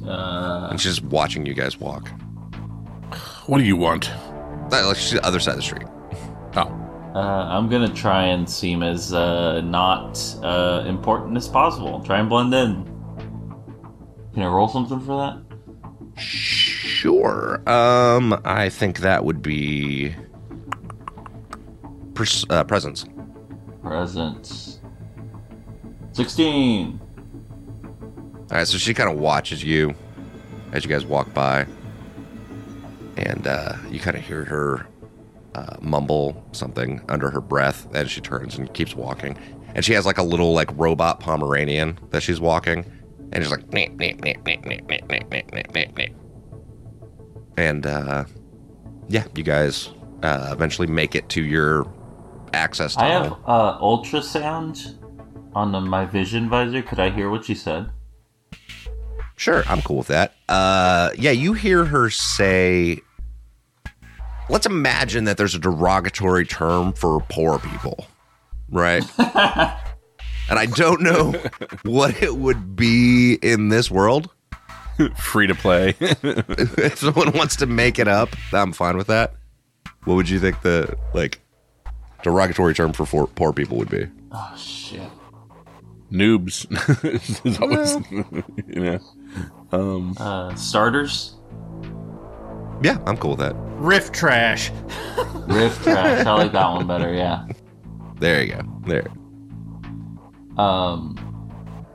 [0.07, 2.09] Uh, and she's just watching you guys walk.
[3.47, 4.11] What do you want?
[4.73, 5.87] Uh, Like she's the other side of the street.
[6.57, 6.73] Oh,
[7.15, 12.01] uh, I'm gonna try and seem as uh, not uh, important as possible.
[12.01, 12.85] Try and blend in.
[14.37, 16.21] Can I roll something for that?
[16.21, 17.67] Sure.
[17.67, 20.15] Um, I think that would be
[22.13, 23.07] pers- uh, presence.
[23.83, 24.79] Present.
[26.13, 27.01] Sixteen.
[28.51, 29.95] All right, so she kind of watches you
[30.73, 31.65] as you guys walk by,
[33.17, 34.87] and uh, you kind of hear her
[35.55, 39.39] uh, mumble something under her breath as she turns and keeps walking.
[39.75, 42.85] And she has like a little like robot Pomeranian that she's walking,
[43.33, 46.15] and she's like, "Neep, neep, neep, neep, neep, neep, neep, neep, neep, neep, neep."
[47.57, 48.25] and uh,
[49.09, 49.91] yeah, you guys
[50.23, 51.87] uh, eventually make it to your
[52.53, 53.35] access I tunnel.
[53.37, 54.99] have uh, ultrasound
[55.55, 56.83] on the, my vision visor.
[56.83, 57.91] Could I hear what she said?
[59.37, 60.35] Sure, I'm cool with that.
[60.49, 63.01] Uh, yeah, you hear her say,
[64.49, 68.07] let's imagine that there's a derogatory term for poor people,
[68.71, 69.05] right?
[70.49, 71.33] And I don't know
[71.85, 74.31] what it would be in this world.
[75.17, 75.95] free to play.
[76.01, 79.35] if someone wants to make it up, I'm fine with that.
[80.05, 81.41] What would you think the like
[82.23, 84.07] derogatory term for poor, poor people would be?
[84.33, 85.01] Oh shit.
[86.11, 86.67] Noobs.
[87.45, 87.97] Is always-
[88.69, 88.99] you know.
[89.73, 91.35] Um, Uh, starters.
[92.83, 93.55] Yeah, I'm cool with that.
[93.79, 94.71] Riff trash.
[95.49, 96.25] Riff trash.
[96.27, 97.13] I like that one better.
[97.13, 97.47] Yeah.
[98.21, 98.63] There you go.
[98.87, 99.07] There.
[100.59, 101.17] Um.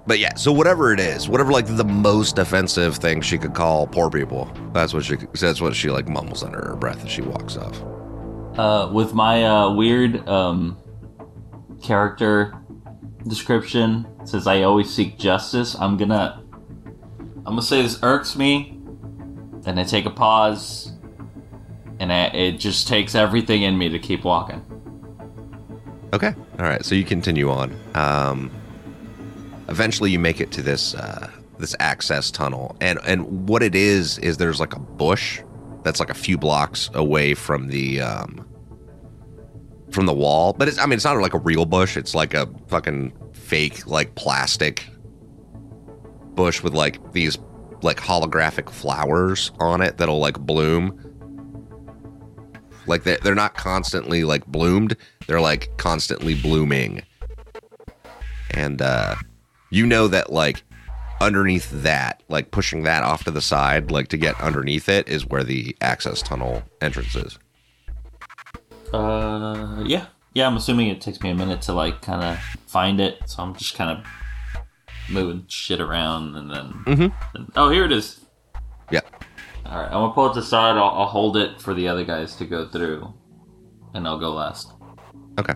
[0.08, 3.86] But yeah, so whatever it is, whatever like the most offensive thing she could call
[3.86, 7.22] poor people, that's what she that's what she like mumbles under her breath as she
[7.22, 7.82] walks off.
[8.58, 10.78] Uh, with my uh, weird um,
[11.82, 12.54] character
[13.28, 15.76] description, says I always seek justice.
[15.76, 16.44] I'm gonna,
[17.20, 18.80] I'm gonna say this irks me,
[19.66, 20.92] and I take a pause,
[22.00, 24.66] and I, it just takes everything in me to keep walking.
[26.14, 26.34] Okay.
[26.60, 26.84] All right.
[26.84, 27.76] So you continue on.
[27.96, 28.52] Um,
[29.70, 34.18] eventually, you make it to this uh, this access tunnel, and and what it is
[34.20, 35.42] is there's like a bush
[35.84, 38.46] that's like a few blocks away from the um,
[39.92, 41.96] from the wall, but it's I mean it's not like a real bush.
[41.98, 44.86] It's like a fucking fake like plastic
[46.36, 47.38] bush with like these
[47.82, 51.11] like holographic flowers on it that'll like bloom.
[52.88, 54.96] Like they're, they're not constantly like bloomed
[55.28, 57.04] they're like constantly blooming
[58.52, 59.16] and uh
[59.70, 60.64] you know that like
[61.22, 65.26] underneath that like pushing that off to the side like to get underneath it is
[65.28, 67.38] where the access tunnel entrance is
[68.94, 70.48] Uh, yeah, yeah.
[70.48, 73.56] I'm assuming it takes me a minute to like kind of find it, so I'm
[73.56, 74.06] just kind of
[75.10, 77.08] moving shit around, and then, mm-hmm.
[77.36, 78.20] and- oh, here it is.
[79.72, 80.78] Yeah All right, I'm gonna pull it to the side.
[80.78, 83.14] I'll, I'll hold it for the other guys to go through,
[83.94, 84.74] and I'll go last.
[85.40, 85.54] okay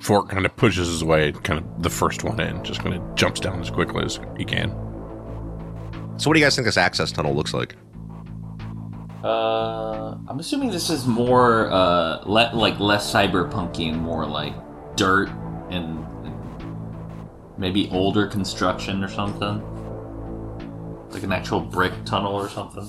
[0.00, 3.14] Fort kind of pushes his way, kind of the first one in, just kind of
[3.14, 4.68] jumps down as quickly as he can.
[6.18, 7.74] so what do you guys think this access tunnel looks like
[9.24, 14.54] Uh, I'm assuming this is more uh, le- like less cyberpunky and more like
[14.96, 15.30] dirt
[15.70, 16.36] and, and
[17.58, 19.60] maybe older construction or something,
[21.10, 22.88] like an actual brick tunnel or something.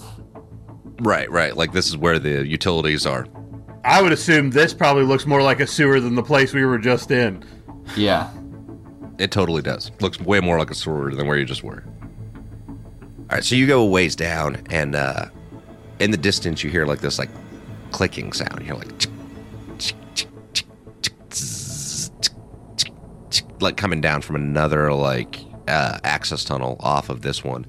[0.99, 3.27] Right right like this is where the utilities are
[3.87, 6.77] I would assume this probably looks more like a sewer than the place we were
[6.77, 7.41] just in.
[7.95, 8.29] Yeah.
[9.17, 9.91] It totally does.
[10.01, 11.85] Looks way more like a sewer than where you just were.
[12.67, 15.27] All right, so you go a ways down, and uh,
[15.99, 17.29] in the distance, you hear like this like
[17.91, 18.65] clicking sound.
[18.65, 19.05] You're like
[23.61, 27.65] like coming down from another like uh, access tunnel off of this one,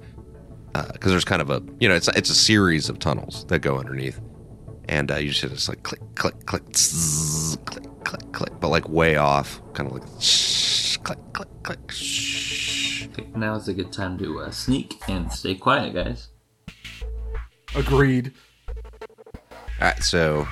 [0.73, 3.79] because there's kind of a you know it's it's a series of tunnels that go
[3.79, 4.21] underneath,
[4.89, 8.69] and uh, you just hear this like click click click zzz, click click click, but
[8.69, 11.91] like way off, kind of like shh, click click click.
[11.91, 13.09] Shh.
[13.35, 16.29] Now is a good time to uh, sneak and stay quiet, guys.
[17.75, 18.33] Agreed.
[18.69, 18.75] All
[19.81, 20.47] right, so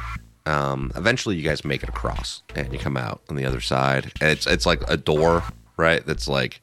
[0.46, 4.12] Um, eventually, you guys make it across, and you come out on the other side.
[4.20, 5.42] And it's it's like a door,
[5.76, 6.04] right?
[6.06, 6.60] That's like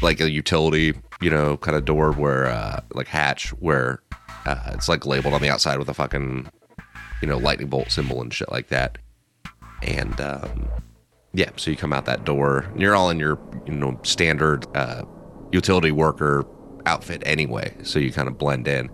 [0.00, 4.02] like a utility, you know, kind of door where uh, like hatch where
[4.44, 6.50] uh, it's like labeled on the outside with a fucking
[7.22, 8.98] you know lightning bolt symbol and shit like that.
[9.82, 10.68] And um,
[11.32, 12.60] yeah, so you come out that door.
[12.72, 15.04] And you're all in your you know standard uh,
[15.52, 16.44] utility worker
[16.84, 18.90] outfit anyway, so you kind of blend in,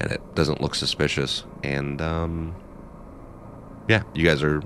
[0.00, 1.44] and it doesn't look suspicious.
[1.62, 2.56] And um,
[3.88, 4.62] yeah, you guys are.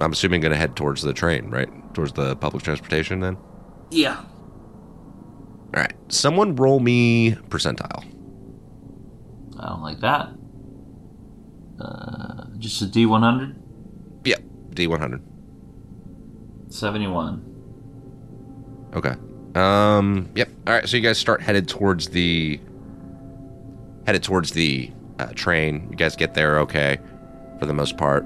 [0.00, 1.70] I'm assuming going to head towards the train, right?
[1.94, 3.38] Towards the public transportation, then.
[3.90, 4.24] Yeah.
[5.76, 5.92] All right.
[6.08, 8.02] Someone roll me percentile.
[9.60, 10.30] I don't like that.
[11.78, 13.54] Uh, just a D100?
[14.24, 14.40] Yep.
[14.70, 15.20] D100.
[16.68, 17.42] 71.
[18.94, 19.14] Okay.
[19.54, 20.30] Um.
[20.34, 20.48] Yep.
[20.66, 20.88] All right.
[20.88, 22.58] So you guys start headed towards the
[24.06, 25.88] headed towards the uh, train.
[25.90, 26.98] You guys get there okay,
[27.58, 28.24] for the most part.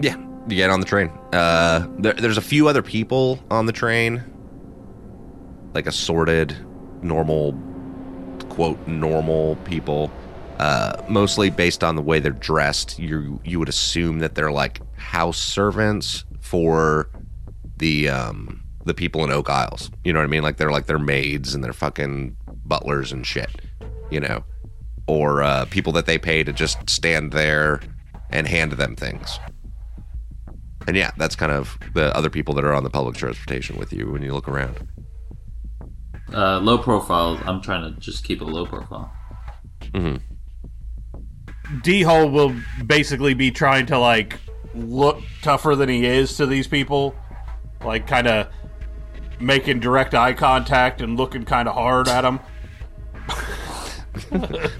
[0.00, 0.16] Yeah.
[0.48, 1.10] You get on the train.
[1.32, 1.86] Uh.
[1.98, 4.22] There, there's a few other people on the train.
[5.74, 6.56] Like assorted,
[7.02, 7.52] normal,
[8.48, 10.10] quote normal people.
[10.58, 14.80] Uh, mostly based on the way they're dressed, you you would assume that they're like
[14.96, 17.10] house servants for
[17.78, 19.90] the um the people in Oak Isles.
[20.04, 20.42] You know what I mean?
[20.42, 23.50] Like they're like their maids and their fucking butlers and shit.
[24.10, 24.44] You know,
[25.06, 27.80] or uh, people that they pay to just stand there
[28.30, 29.38] and hand them things.
[30.86, 33.92] And yeah, that's kind of the other people that are on the public transportation with
[33.92, 34.86] you when you look around.
[36.32, 37.40] Uh, low profile.
[37.44, 39.12] I'm trying to just keep a low profile.
[41.82, 44.38] D Hole will basically be trying to like
[44.74, 47.14] look tougher than he is to these people,
[47.84, 48.48] like kind of
[49.40, 52.40] making direct eye contact and looking kind of hard at them.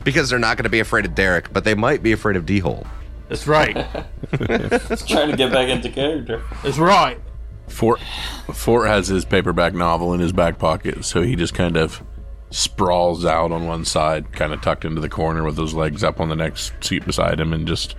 [0.05, 2.47] Because they're not going to be afraid of Derek, but they might be afraid of
[2.47, 2.87] D Hole.
[3.29, 3.75] That's right.
[4.33, 6.41] Trying to get back into character.
[6.63, 7.19] That's right.
[7.69, 8.01] Fort
[8.53, 12.03] Fort has his paperback novel in his back pocket, so he just kind of
[12.51, 16.21] sprawls out on one side, kind of tucked into the corner with his legs up
[16.21, 17.97] on the next seat beside him, and just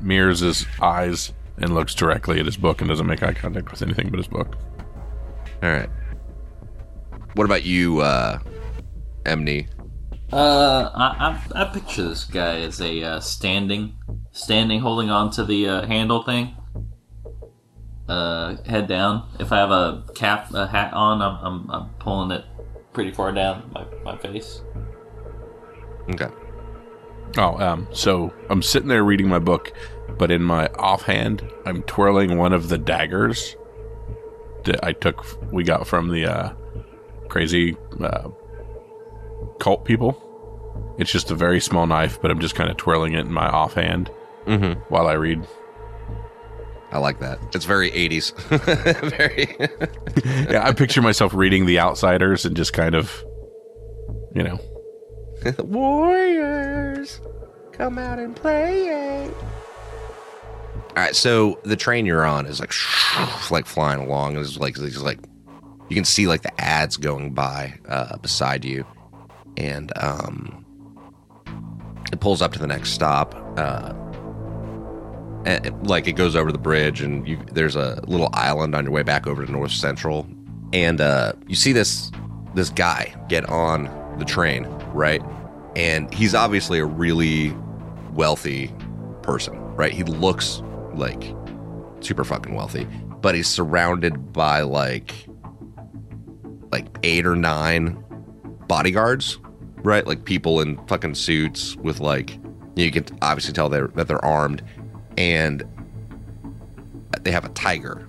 [0.00, 3.82] mirrors his eyes and looks directly at his book and doesn't make eye contact with
[3.82, 4.56] anything but his book.
[5.62, 5.88] All right.
[7.34, 8.38] What about you, uh,
[9.24, 9.68] Emney?
[10.32, 13.96] Uh, I, I, I picture this guy as a uh, standing,
[14.32, 16.56] standing, holding on to the uh, handle thing.
[18.08, 19.28] Uh, head down.
[19.38, 22.44] If I have a cap, a hat on, I'm, I'm, I'm pulling it
[22.92, 24.62] pretty far down my, my face.
[26.10, 26.28] Okay.
[27.38, 29.72] Oh, um, so I'm sitting there reading my book,
[30.18, 33.56] but in my offhand, I'm twirling one of the daggers
[34.64, 36.52] that I took, we got from the uh,
[37.28, 38.28] crazy uh,
[39.60, 40.94] cult people.
[40.98, 43.48] It's just a very small knife, but I'm just kind of twirling it in my
[43.48, 44.10] offhand
[44.46, 44.80] Mm-hmm.
[44.92, 45.46] while I read.
[46.92, 47.38] I like that.
[47.54, 48.34] It's very 80s.
[49.16, 49.56] very.
[50.52, 53.24] Yeah, I picture myself reading The Outsiders and just kind of,
[54.34, 54.60] you know,
[55.58, 57.20] Warriors,
[57.72, 59.24] come out and play.
[59.24, 59.34] It.
[60.94, 62.72] All right, so the train you're on is like
[63.50, 64.36] like flying along.
[64.36, 65.18] and It's like it's like
[65.88, 68.84] you can see like the ads going by uh, beside you,
[69.56, 70.64] and um,
[72.12, 73.34] it pulls up to the next stop.
[73.56, 73.94] Uh,
[75.44, 78.92] and like it goes over the bridge, and you there's a little island on your
[78.92, 80.26] way back over to North Central,
[80.72, 82.10] and uh, you see this
[82.54, 83.84] this guy get on
[84.18, 85.22] the train, right?
[85.74, 87.54] And he's obviously a really
[88.12, 88.72] wealthy
[89.22, 89.92] person, right?
[89.92, 90.62] He looks
[90.94, 91.34] like
[92.00, 92.86] super fucking wealthy,
[93.20, 95.12] but he's surrounded by like
[96.70, 98.02] like eight or nine
[98.66, 99.38] bodyguards,
[99.78, 100.06] right?
[100.06, 102.38] Like people in fucking suits with like
[102.74, 104.62] you can obviously tell they're, that they're armed,
[105.22, 105.62] and
[107.22, 108.08] they have a tiger,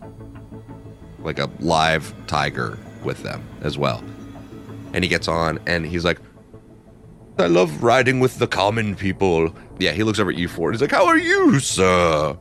[1.20, 4.03] like a live tiger with them as well.
[4.93, 6.20] And he gets on and he's like,
[7.38, 9.53] I love riding with the common people.
[9.80, 10.74] Yeah, he looks over at you for it.
[10.74, 12.38] He's like, How are you, sir?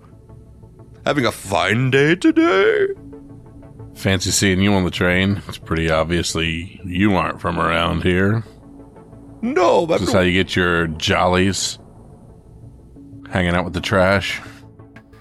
[1.04, 2.88] Having a fine day today?
[3.94, 5.42] fancy seeing you on the train.
[5.48, 8.42] It's pretty obviously you aren't from around here.
[9.42, 11.78] No, but This is how you get your jollies.
[13.30, 14.40] Hanging out with the trash.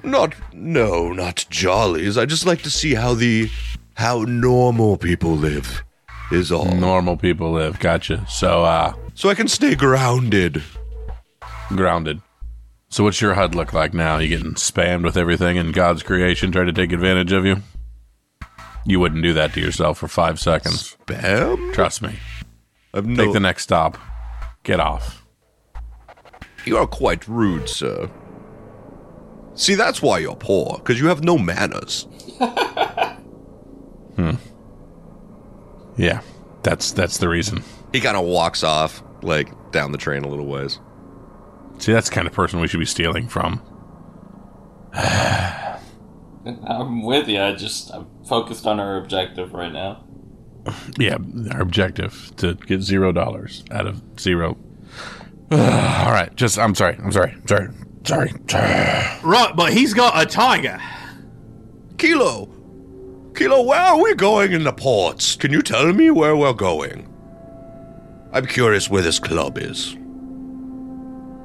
[0.03, 2.17] Not no, not jollies.
[2.17, 3.49] I just like to see how the
[3.95, 5.83] how normal people live
[6.31, 6.65] is all.
[6.73, 7.79] Normal people live.
[7.79, 8.25] Gotcha.
[8.27, 10.63] So, uh, So I can stay grounded.
[11.69, 12.21] grounded.
[12.89, 14.17] So, what's your HUD look like now?
[14.17, 17.57] You getting spammed with everything in God's creation, try to take advantage of you?
[18.85, 20.97] You wouldn't do that to yourself for five seconds.
[21.05, 21.71] Bam?
[21.73, 22.17] Trust me.
[22.93, 23.97] I've no Take the next stop.
[24.63, 25.23] Get off.
[26.65, 28.09] You are quite rude, sir.
[29.55, 32.03] See, that's why you're poor, because you have no manners.
[34.15, 34.31] hmm.
[35.97, 36.21] Yeah,
[36.63, 37.63] that's that's the reason.
[37.91, 40.79] He kind of walks off, like, down the train a little ways.
[41.79, 43.61] See, that's the kind of person we should be stealing from.
[44.93, 47.41] I'm with you.
[47.41, 50.03] I just I'm focused on our objective right now.
[50.97, 51.17] Yeah,
[51.51, 54.57] our objective to get zero dollars out of zero.
[55.51, 57.69] All right, just I'm sorry, I'm sorry, I'm sorry,
[58.03, 58.33] sorry.
[59.23, 60.79] Right, but he's got a tiger.
[61.97, 62.49] Kilo!
[63.35, 65.35] Kilo, where are we going in the ports?
[65.35, 67.07] Can you tell me where we're going?
[68.33, 69.97] I'm curious where this club is.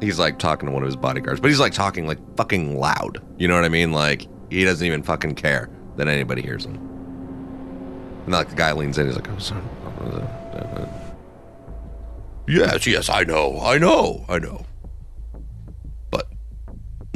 [0.00, 3.22] He's like talking to one of his bodyguards, but he's like talking like fucking loud.
[3.38, 3.92] You know what I mean?
[3.92, 6.76] Like he doesn't even fucking care that anybody hears him.
[8.24, 9.62] And like the guy leans in, he's like, oh, sorry.
[9.84, 10.06] Oh,
[10.52, 10.88] uh, uh.
[12.48, 14.64] Yes, yes, I know, I know, I know.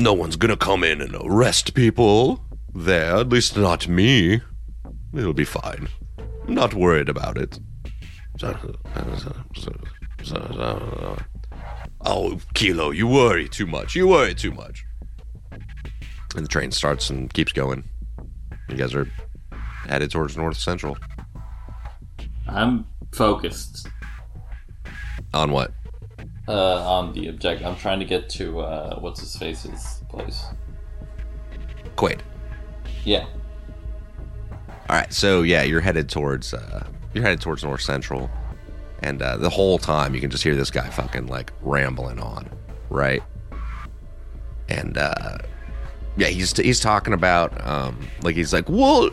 [0.01, 2.43] No one's gonna come in and arrest people
[2.75, 4.41] there, at least not me.
[5.15, 5.89] It'll be fine.
[6.49, 7.59] I'm not worried about it.
[12.01, 13.95] Oh, Kilo, you worry too much.
[13.95, 14.87] You worry too much.
[16.35, 17.85] And the train starts and keeps going.
[18.71, 19.07] You guys are
[19.87, 20.97] headed towards North Central.
[22.49, 23.87] I'm focused
[25.35, 25.73] On what?
[26.49, 27.67] Uh, on the objective.
[27.67, 30.45] I'm trying to get to uh, what's his face's place.
[31.97, 32.21] Quaid.
[33.05, 33.27] Yeah.
[34.89, 36.85] All right, so yeah, you're headed towards uh,
[37.15, 38.29] you're headed towards North Central,
[39.03, 42.49] and uh, the whole time you can just hear this guy fucking like rambling on,
[42.89, 43.23] right?
[44.69, 45.39] And uh,
[46.17, 49.11] yeah, he's he's talking about um, like he's like, well,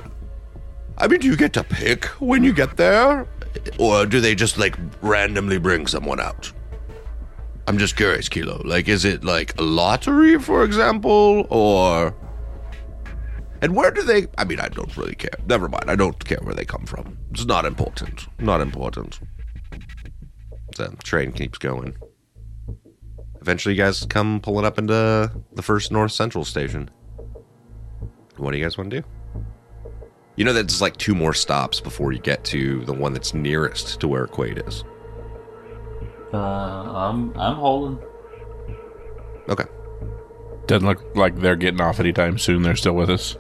[0.98, 3.28] I mean, do you get to pick when you get there,
[3.78, 6.52] or do they just like randomly bring someone out?
[7.68, 8.62] I'm just curious, Kilo.
[8.64, 12.16] Like, is it like a lottery, for example, or
[13.62, 14.28] and where do they?
[14.38, 15.32] I mean, I don't really care.
[15.48, 15.90] Never mind.
[15.90, 17.18] I don't care where they come from.
[17.32, 18.28] It's not important.
[18.40, 19.20] Not important.
[20.76, 21.96] The train keeps going.
[23.42, 26.90] Eventually, you guys come pulling up into the first North Central station.
[28.38, 29.08] What do you guys want to do?
[30.36, 33.34] You know that there's like two more stops before you get to the one that's
[33.34, 34.84] nearest to where Quaid is.
[36.34, 38.00] Uh, I'm I'm holding.
[39.50, 39.66] Okay.
[40.66, 42.62] Doesn't look like they're getting off anytime soon.
[42.62, 43.38] They're still with us.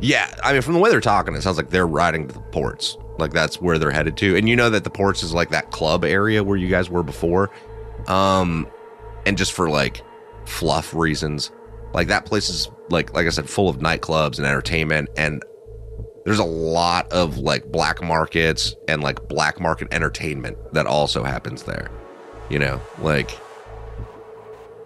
[0.00, 2.40] Yeah, I mean, from the way they're talking, it sounds like they're riding to the
[2.40, 2.96] ports.
[3.18, 4.36] Like that's where they're headed to.
[4.36, 7.02] And you know that the ports is like that club area where you guys were
[7.02, 7.50] before.
[8.08, 8.66] Um,
[9.26, 10.02] and just for like
[10.46, 11.52] fluff reasons,
[11.92, 15.10] like that place is like like I said, full of nightclubs and entertainment.
[15.16, 15.42] And
[16.24, 21.62] there's a lot of like black markets and like black market entertainment that also happens
[21.62, 21.90] there.
[22.48, 23.38] You know, like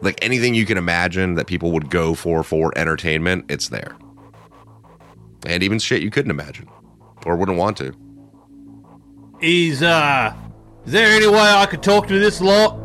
[0.01, 3.97] like anything you can imagine that people would go for for entertainment, it's there
[5.47, 6.69] and even shit you couldn't imagine
[7.27, 7.93] or wouldn't want to.
[9.41, 10.35] Is uh,
[10.85, 12.79] is there any way I could talk to this lot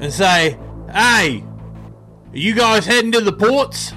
[0.00, 0.58] and say,
[0.92, 1.44] "Hey,
[2.32, 3.92] are you guys heading to the ports?"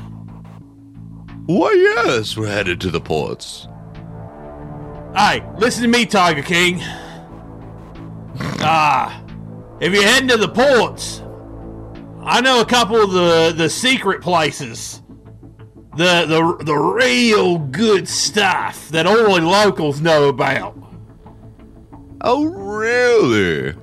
[1.45, 3.67] Why, yes, we're headed to the ports.
[5.15, 6.79] Hey, listen to me, Tiger King.
[8.61, 9.23] Ah,
[9.79, 11.21] if you're heading to the ports,
[12.23, 15.01] I know a couple of the the secret places.
[15.95, 20.75] The the the real good stuff that only locals know about.
[22.21, 23.73] Oh, really?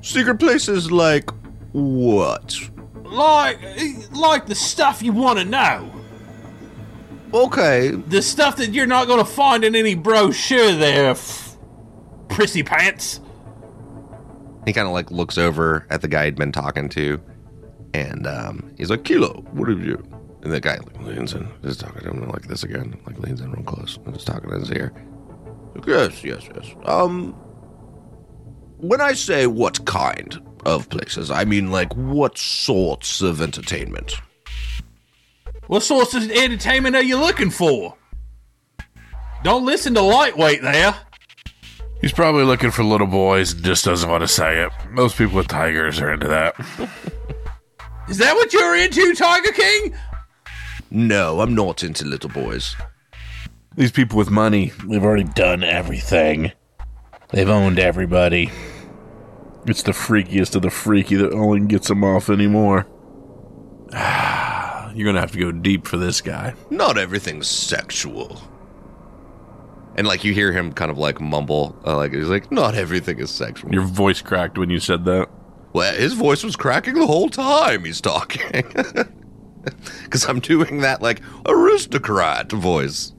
[0.00, 1.30] Secret places like
[1.72, 2.58] what?
[3.04, 3.60] Like
[4.12, 5.90] like the stuff you want to know.
[7.32, 11.56] Okay, The stuff that you're not going to find in any brochure there, f-
[12.28, 13.20] prissy pants.
[14.66, 17.20] He kind of like looks over at the guy he'd been talking to,
[17.92, 20.02] and um, he's like, "Kilo, what have you?"
[20.42, 23.40] And the guy like, leans in, is talking to him like this again, like leans
[23.40, 24.92] in real close, and is talking to his ear.
[25.86, 26.74] Yes, yes, yes.
[26.84, 27.32] Um,
[28.78, 34.14] when I say what kind of places, I mean like what sorts of entertainment.
[35.66, 37.96] What sorts of entertainment are you looking for?
[39.42, 40.94] Don't listen to lightweight there.
[42.04, 44.70] He's probably looking for little boys and just doesn't want to say it.
[44.90, 46.54] Most people with tigers are into that.
[48.10, 49.94] Is that what you're into, Tiger King?
[50.90, 52.76] No, I'm not into little boys.
[53.74, 56.52] These people with money, they've already done everything.
[57.30, 58.50] They've owned everybody.
[59.66, 62.86] It's the freakiest of the freaky that only gets them off anymore.
[63.92, 66.52] You're gonna have to go deep for this guy.
[66.68, 68.42] Not everything's sexual.
[69.96, 73.18] And like you hear him kind of like mumble, uh, like he's like, "Not everything
[73.20, 75.28] is sexual." Your voice cracked when you said that.
[75.72, 78.64] Well, his voice was cracking the whole time he's talking.
[80.02, 83.12] Because I'm doing that like aristocrat voice.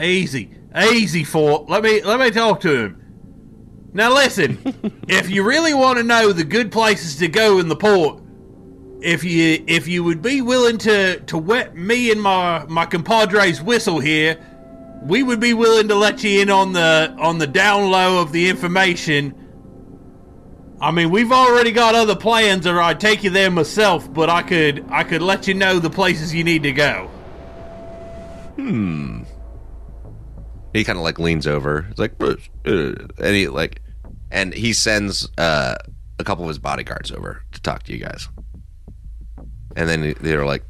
[0.00, 0.50] Easy,
[0.92, 1.68] easy, Fort.
[1.68, 3.02] Let me let me talk to him.
[3.92, 4.58] Now listen,
[5.08, 8.22] if you really want to know the good places to go in the port,
[9.00, 13.60] if you if you would be willing to to wet me and my my compadre's
[13.60, 14.38] whistle here,
[15.06, 18.32] we would be willing to let you in on the on the down low of
[18.32, 19.34] the information.
[20.80, 24.12] I mean, we've already got other plans, or I'd take you there myself.
[24.12, 27.08] But I could I could let you know the places you need to go.
[28.56, 29.22] Hmm.
[30.72, 31.86] He kind of like leans over.
[31.90, 33.82] It's like, "Uh," and he like,
[34.30, 35.76] and he sends uh,
[36.18, 38.28] a couple of his bodyguards over to talk to you guys.
[39.76, 40.64] And then they're like,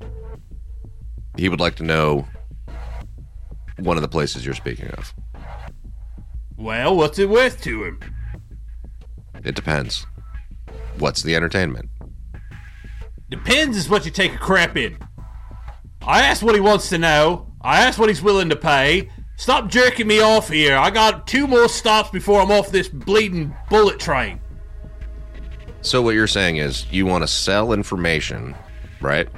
[1.36, 2.26] he would like to know
[3.82, 5.12] one of the places you're speaking of.
[6.56, 8.00] Well, what's it worth to him?
[9.44, 10.06] It depends.
[10.98, 11.88] What's the entertainment?
[13.28, 14.98] Depends is what you take a crap in.
[16.02, 17.52] I asked what he wants to know.
[17.60, 19.08] I asked what he's willing to pay.
[19.36, 20.76] Stop jerking me off here.
[20.76, 24.40] I got two more stops before I'm off this bleeding bullet train.
[25.80, 28.54] So what you're saying is you want to sell information,
[29.00, 29.28] right?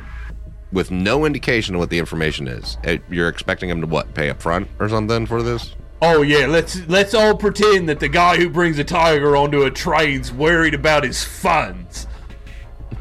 [0.74, 2.76] With no indication of what the information is.
[2.84, 4.12] Uh, You're expecting him to what?
[4.12, 5.74] Pay up front or something for this?
[6.02, 9.70] Oh yeah, let's let's all pretend that the guy who brings a tiger onto a
[9.70, 12.08] train's worried about his funds.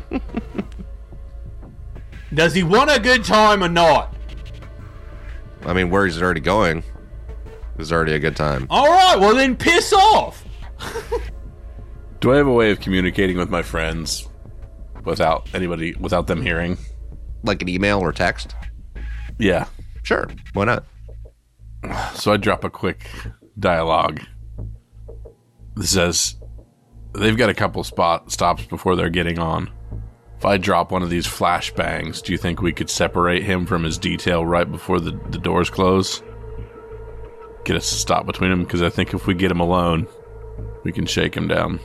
[2.34, 4.16] Does he want a good time or not?
[5.66, 6.84] I mean, where he's already going
[7.80, 8.68] is already a good time.
[8.70, 10.46] All right, well then piss off.
[12.20, 14.30] Do I have a way of communicating with my friends
[15.04, 16.78] without anybody, without them hearing?
[17.44, 18.56] Like an email or text?
[19.38, 19.66] Yeah.
[20.04, 20.28] Sure.
[20.54, 20.86] Why not?
[22.16, 23.10] So I drop a quick
[23.60, 24.22] dialogue
[25.76, 26.36] that says
[27.14, 29.70] they've got a couple spot stops before they're getting on.
[30.38, 33.84] If I drop one of these flashbangs, do you think we could separate him from
[33.84, 36.22] his detail right before the, the doors close?
[37.64, 38.64] Get us to stop between them?
[38.64, 40.06] Because I think if we get him alone,
[40.84, 41.80] we can shake him down.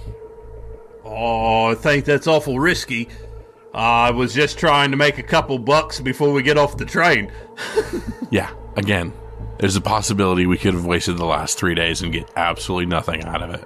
[1.04, 3.09] Oh, I think that's awful risky.
[3.78, 7.32] I was just trying to make a couple bucks before we get off the train.
[8.30, 9.14] Yeah, again,
[9.58, 13.24] there's a possibility we could have wasted the last three days and get absolutely nothing
[13.24, 13.64] out of it.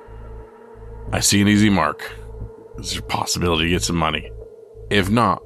[1.11, 2.13] I see an easy mark.
[2.77, 4.31] There's a possibility to get some money.
[4.89, 5.43] If not,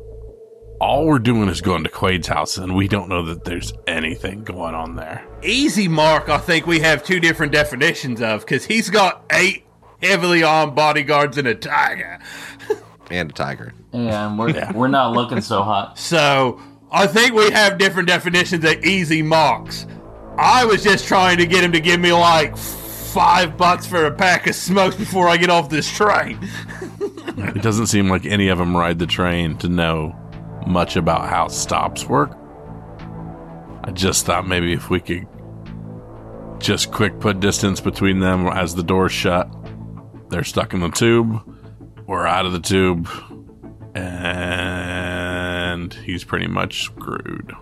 [0.83, 4.45] all we're doing is going to Quaid's house, and we don't know that there's anything
[4.45, 5.27] going on there.
[5.43, 9.65] Easy mark, I think we have two different definitions of, because he's got eight
[10.03, 12.19] heavily armed bodyguards and a tiger.
[13.09, 13.73] And a tiger.
[13.97, 15.99] Yeah, and we're we're not looking so hot.
[15.99, 19.87] So I think we have different definitions of easy marks.
[20.39, 24.11] I was just trying to get him to give me like five bucks for a
[24.13, 26.39] pack of smokes before I get off this train.
[27.39, 30.15] It doesn't seem like any of them ride the train to know
[30.67, 32.37] much about how stops work.
[33.85, 35.27] I just thought maybe if we could
[36.59, 39.49] just quick put distance between them as the doors shut,
[40.29, 41.41] they're stuck in the tube,
[42.07, 43.09] we're out of the tube,
[43.97, 47.55] and he's pretty much screwed.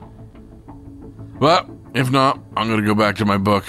[1.38, 3.64] But if not, I'm going to go back to my book.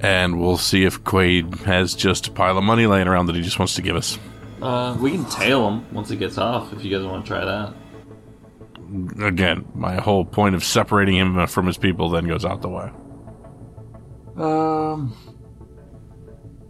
[0.00, 3.42] And we'll see if Quaid has just a pile of money laying around that he
[3.42, 4.16] just wants to give us.
[4.62, 7.44] Uh, we can tail him once it gets off if you guys want to try
[7.44, 7.74] that.
[9.26, 12.90] again, my whole point of separating him from his people then goes out the way.
[14.36, 15.16] Um.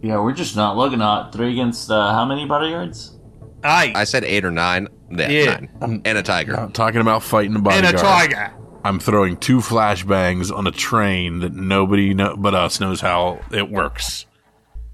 [0.01, 1.33] Yeah, we're just not looking hot.
[1.33, 3.18] Three against uh, how many bodyguards?
[3.63, 4.87] Aye, I said eight or nine.
[5.11, 5.45] Yeah, Yeah.
[5.45, 5.69] nine.
[5.81, 6.59] Um, and a tiger.
[6.59, 8.53] I'm talking about fighting a and a tiger.
[8.83, 13.69] I'm throwing two flashbangs on a train that nobody know, but us knows how it
[13.69, 14.25] works.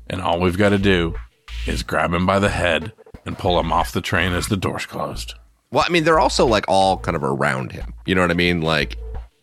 [0.08, 1.16] And all we've got to do
[1.68, 2.94] is grab him by the head
[3.26, 5.36] and pull him off the train as the doors closed.
[5.72, 7.94] Well, I mean, they're also like all kind of around him.
[8.06, 8.62] You know what I mean?
[8.62, 8.98] Like,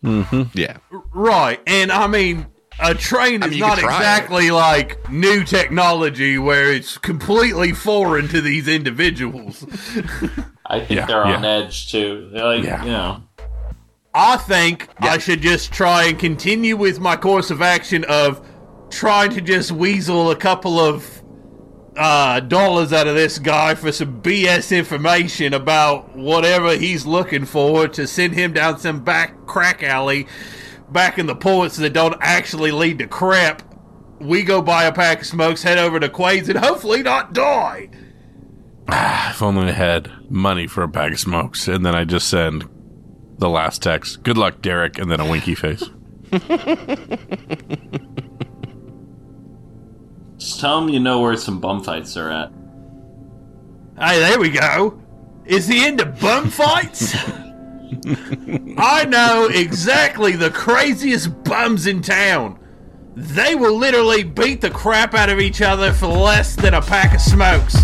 [0.05, 0.43] mm-hmm.
[0.59, 0.79] yeah.
[1.13, 2.47] Right, and I mean,
[2.81, 7.73] a train I is mean, not could try exactly like new technology where it's completely
[7.73, 9.65] foreign to these individuals.
[10.67, 12.31] I think Yeah, they're on edge too.
[12.33, 12.85] They're like, Yeah.
[12.85, 13.23] you know,
[14.15, 18.47] I think I should just try and continue with my course of action of
[18.91, 21.23] trying to just weasel a couple of
[21.97, 27.87] uh, dollars out of this guy for some BS information about whatever he's looking for
[27.89, 30.27] to send him down some back crack alley
[30.93, 33.63] back in the ports that don't actually lead to crap.
[34.21, 37.91] We go buy a pack of smokes, head over to Quaid's, and hopefully not die.
[38.89, 41.69] Ah, if only I had money for a bag of smokes.
[41.69, 42.69] And then I just send
[43.39, 44.23] the last text.
[44.23, 44.99] Good luck, Derek.
[44.99, 45.85] And then a winky face.
[50.39, 52.53] just tell them you know where some bum fights are at.
[53.99, 55.01] Hey, there we go.
[55.45, 57.15] Is he into bum fights?
[58.79, 62.59] I know exactly the craziest bums in town.
[63.15, 67.15] They will literally beat the crap out of each other for less than a pack
[67.15, 67.77] of smokes.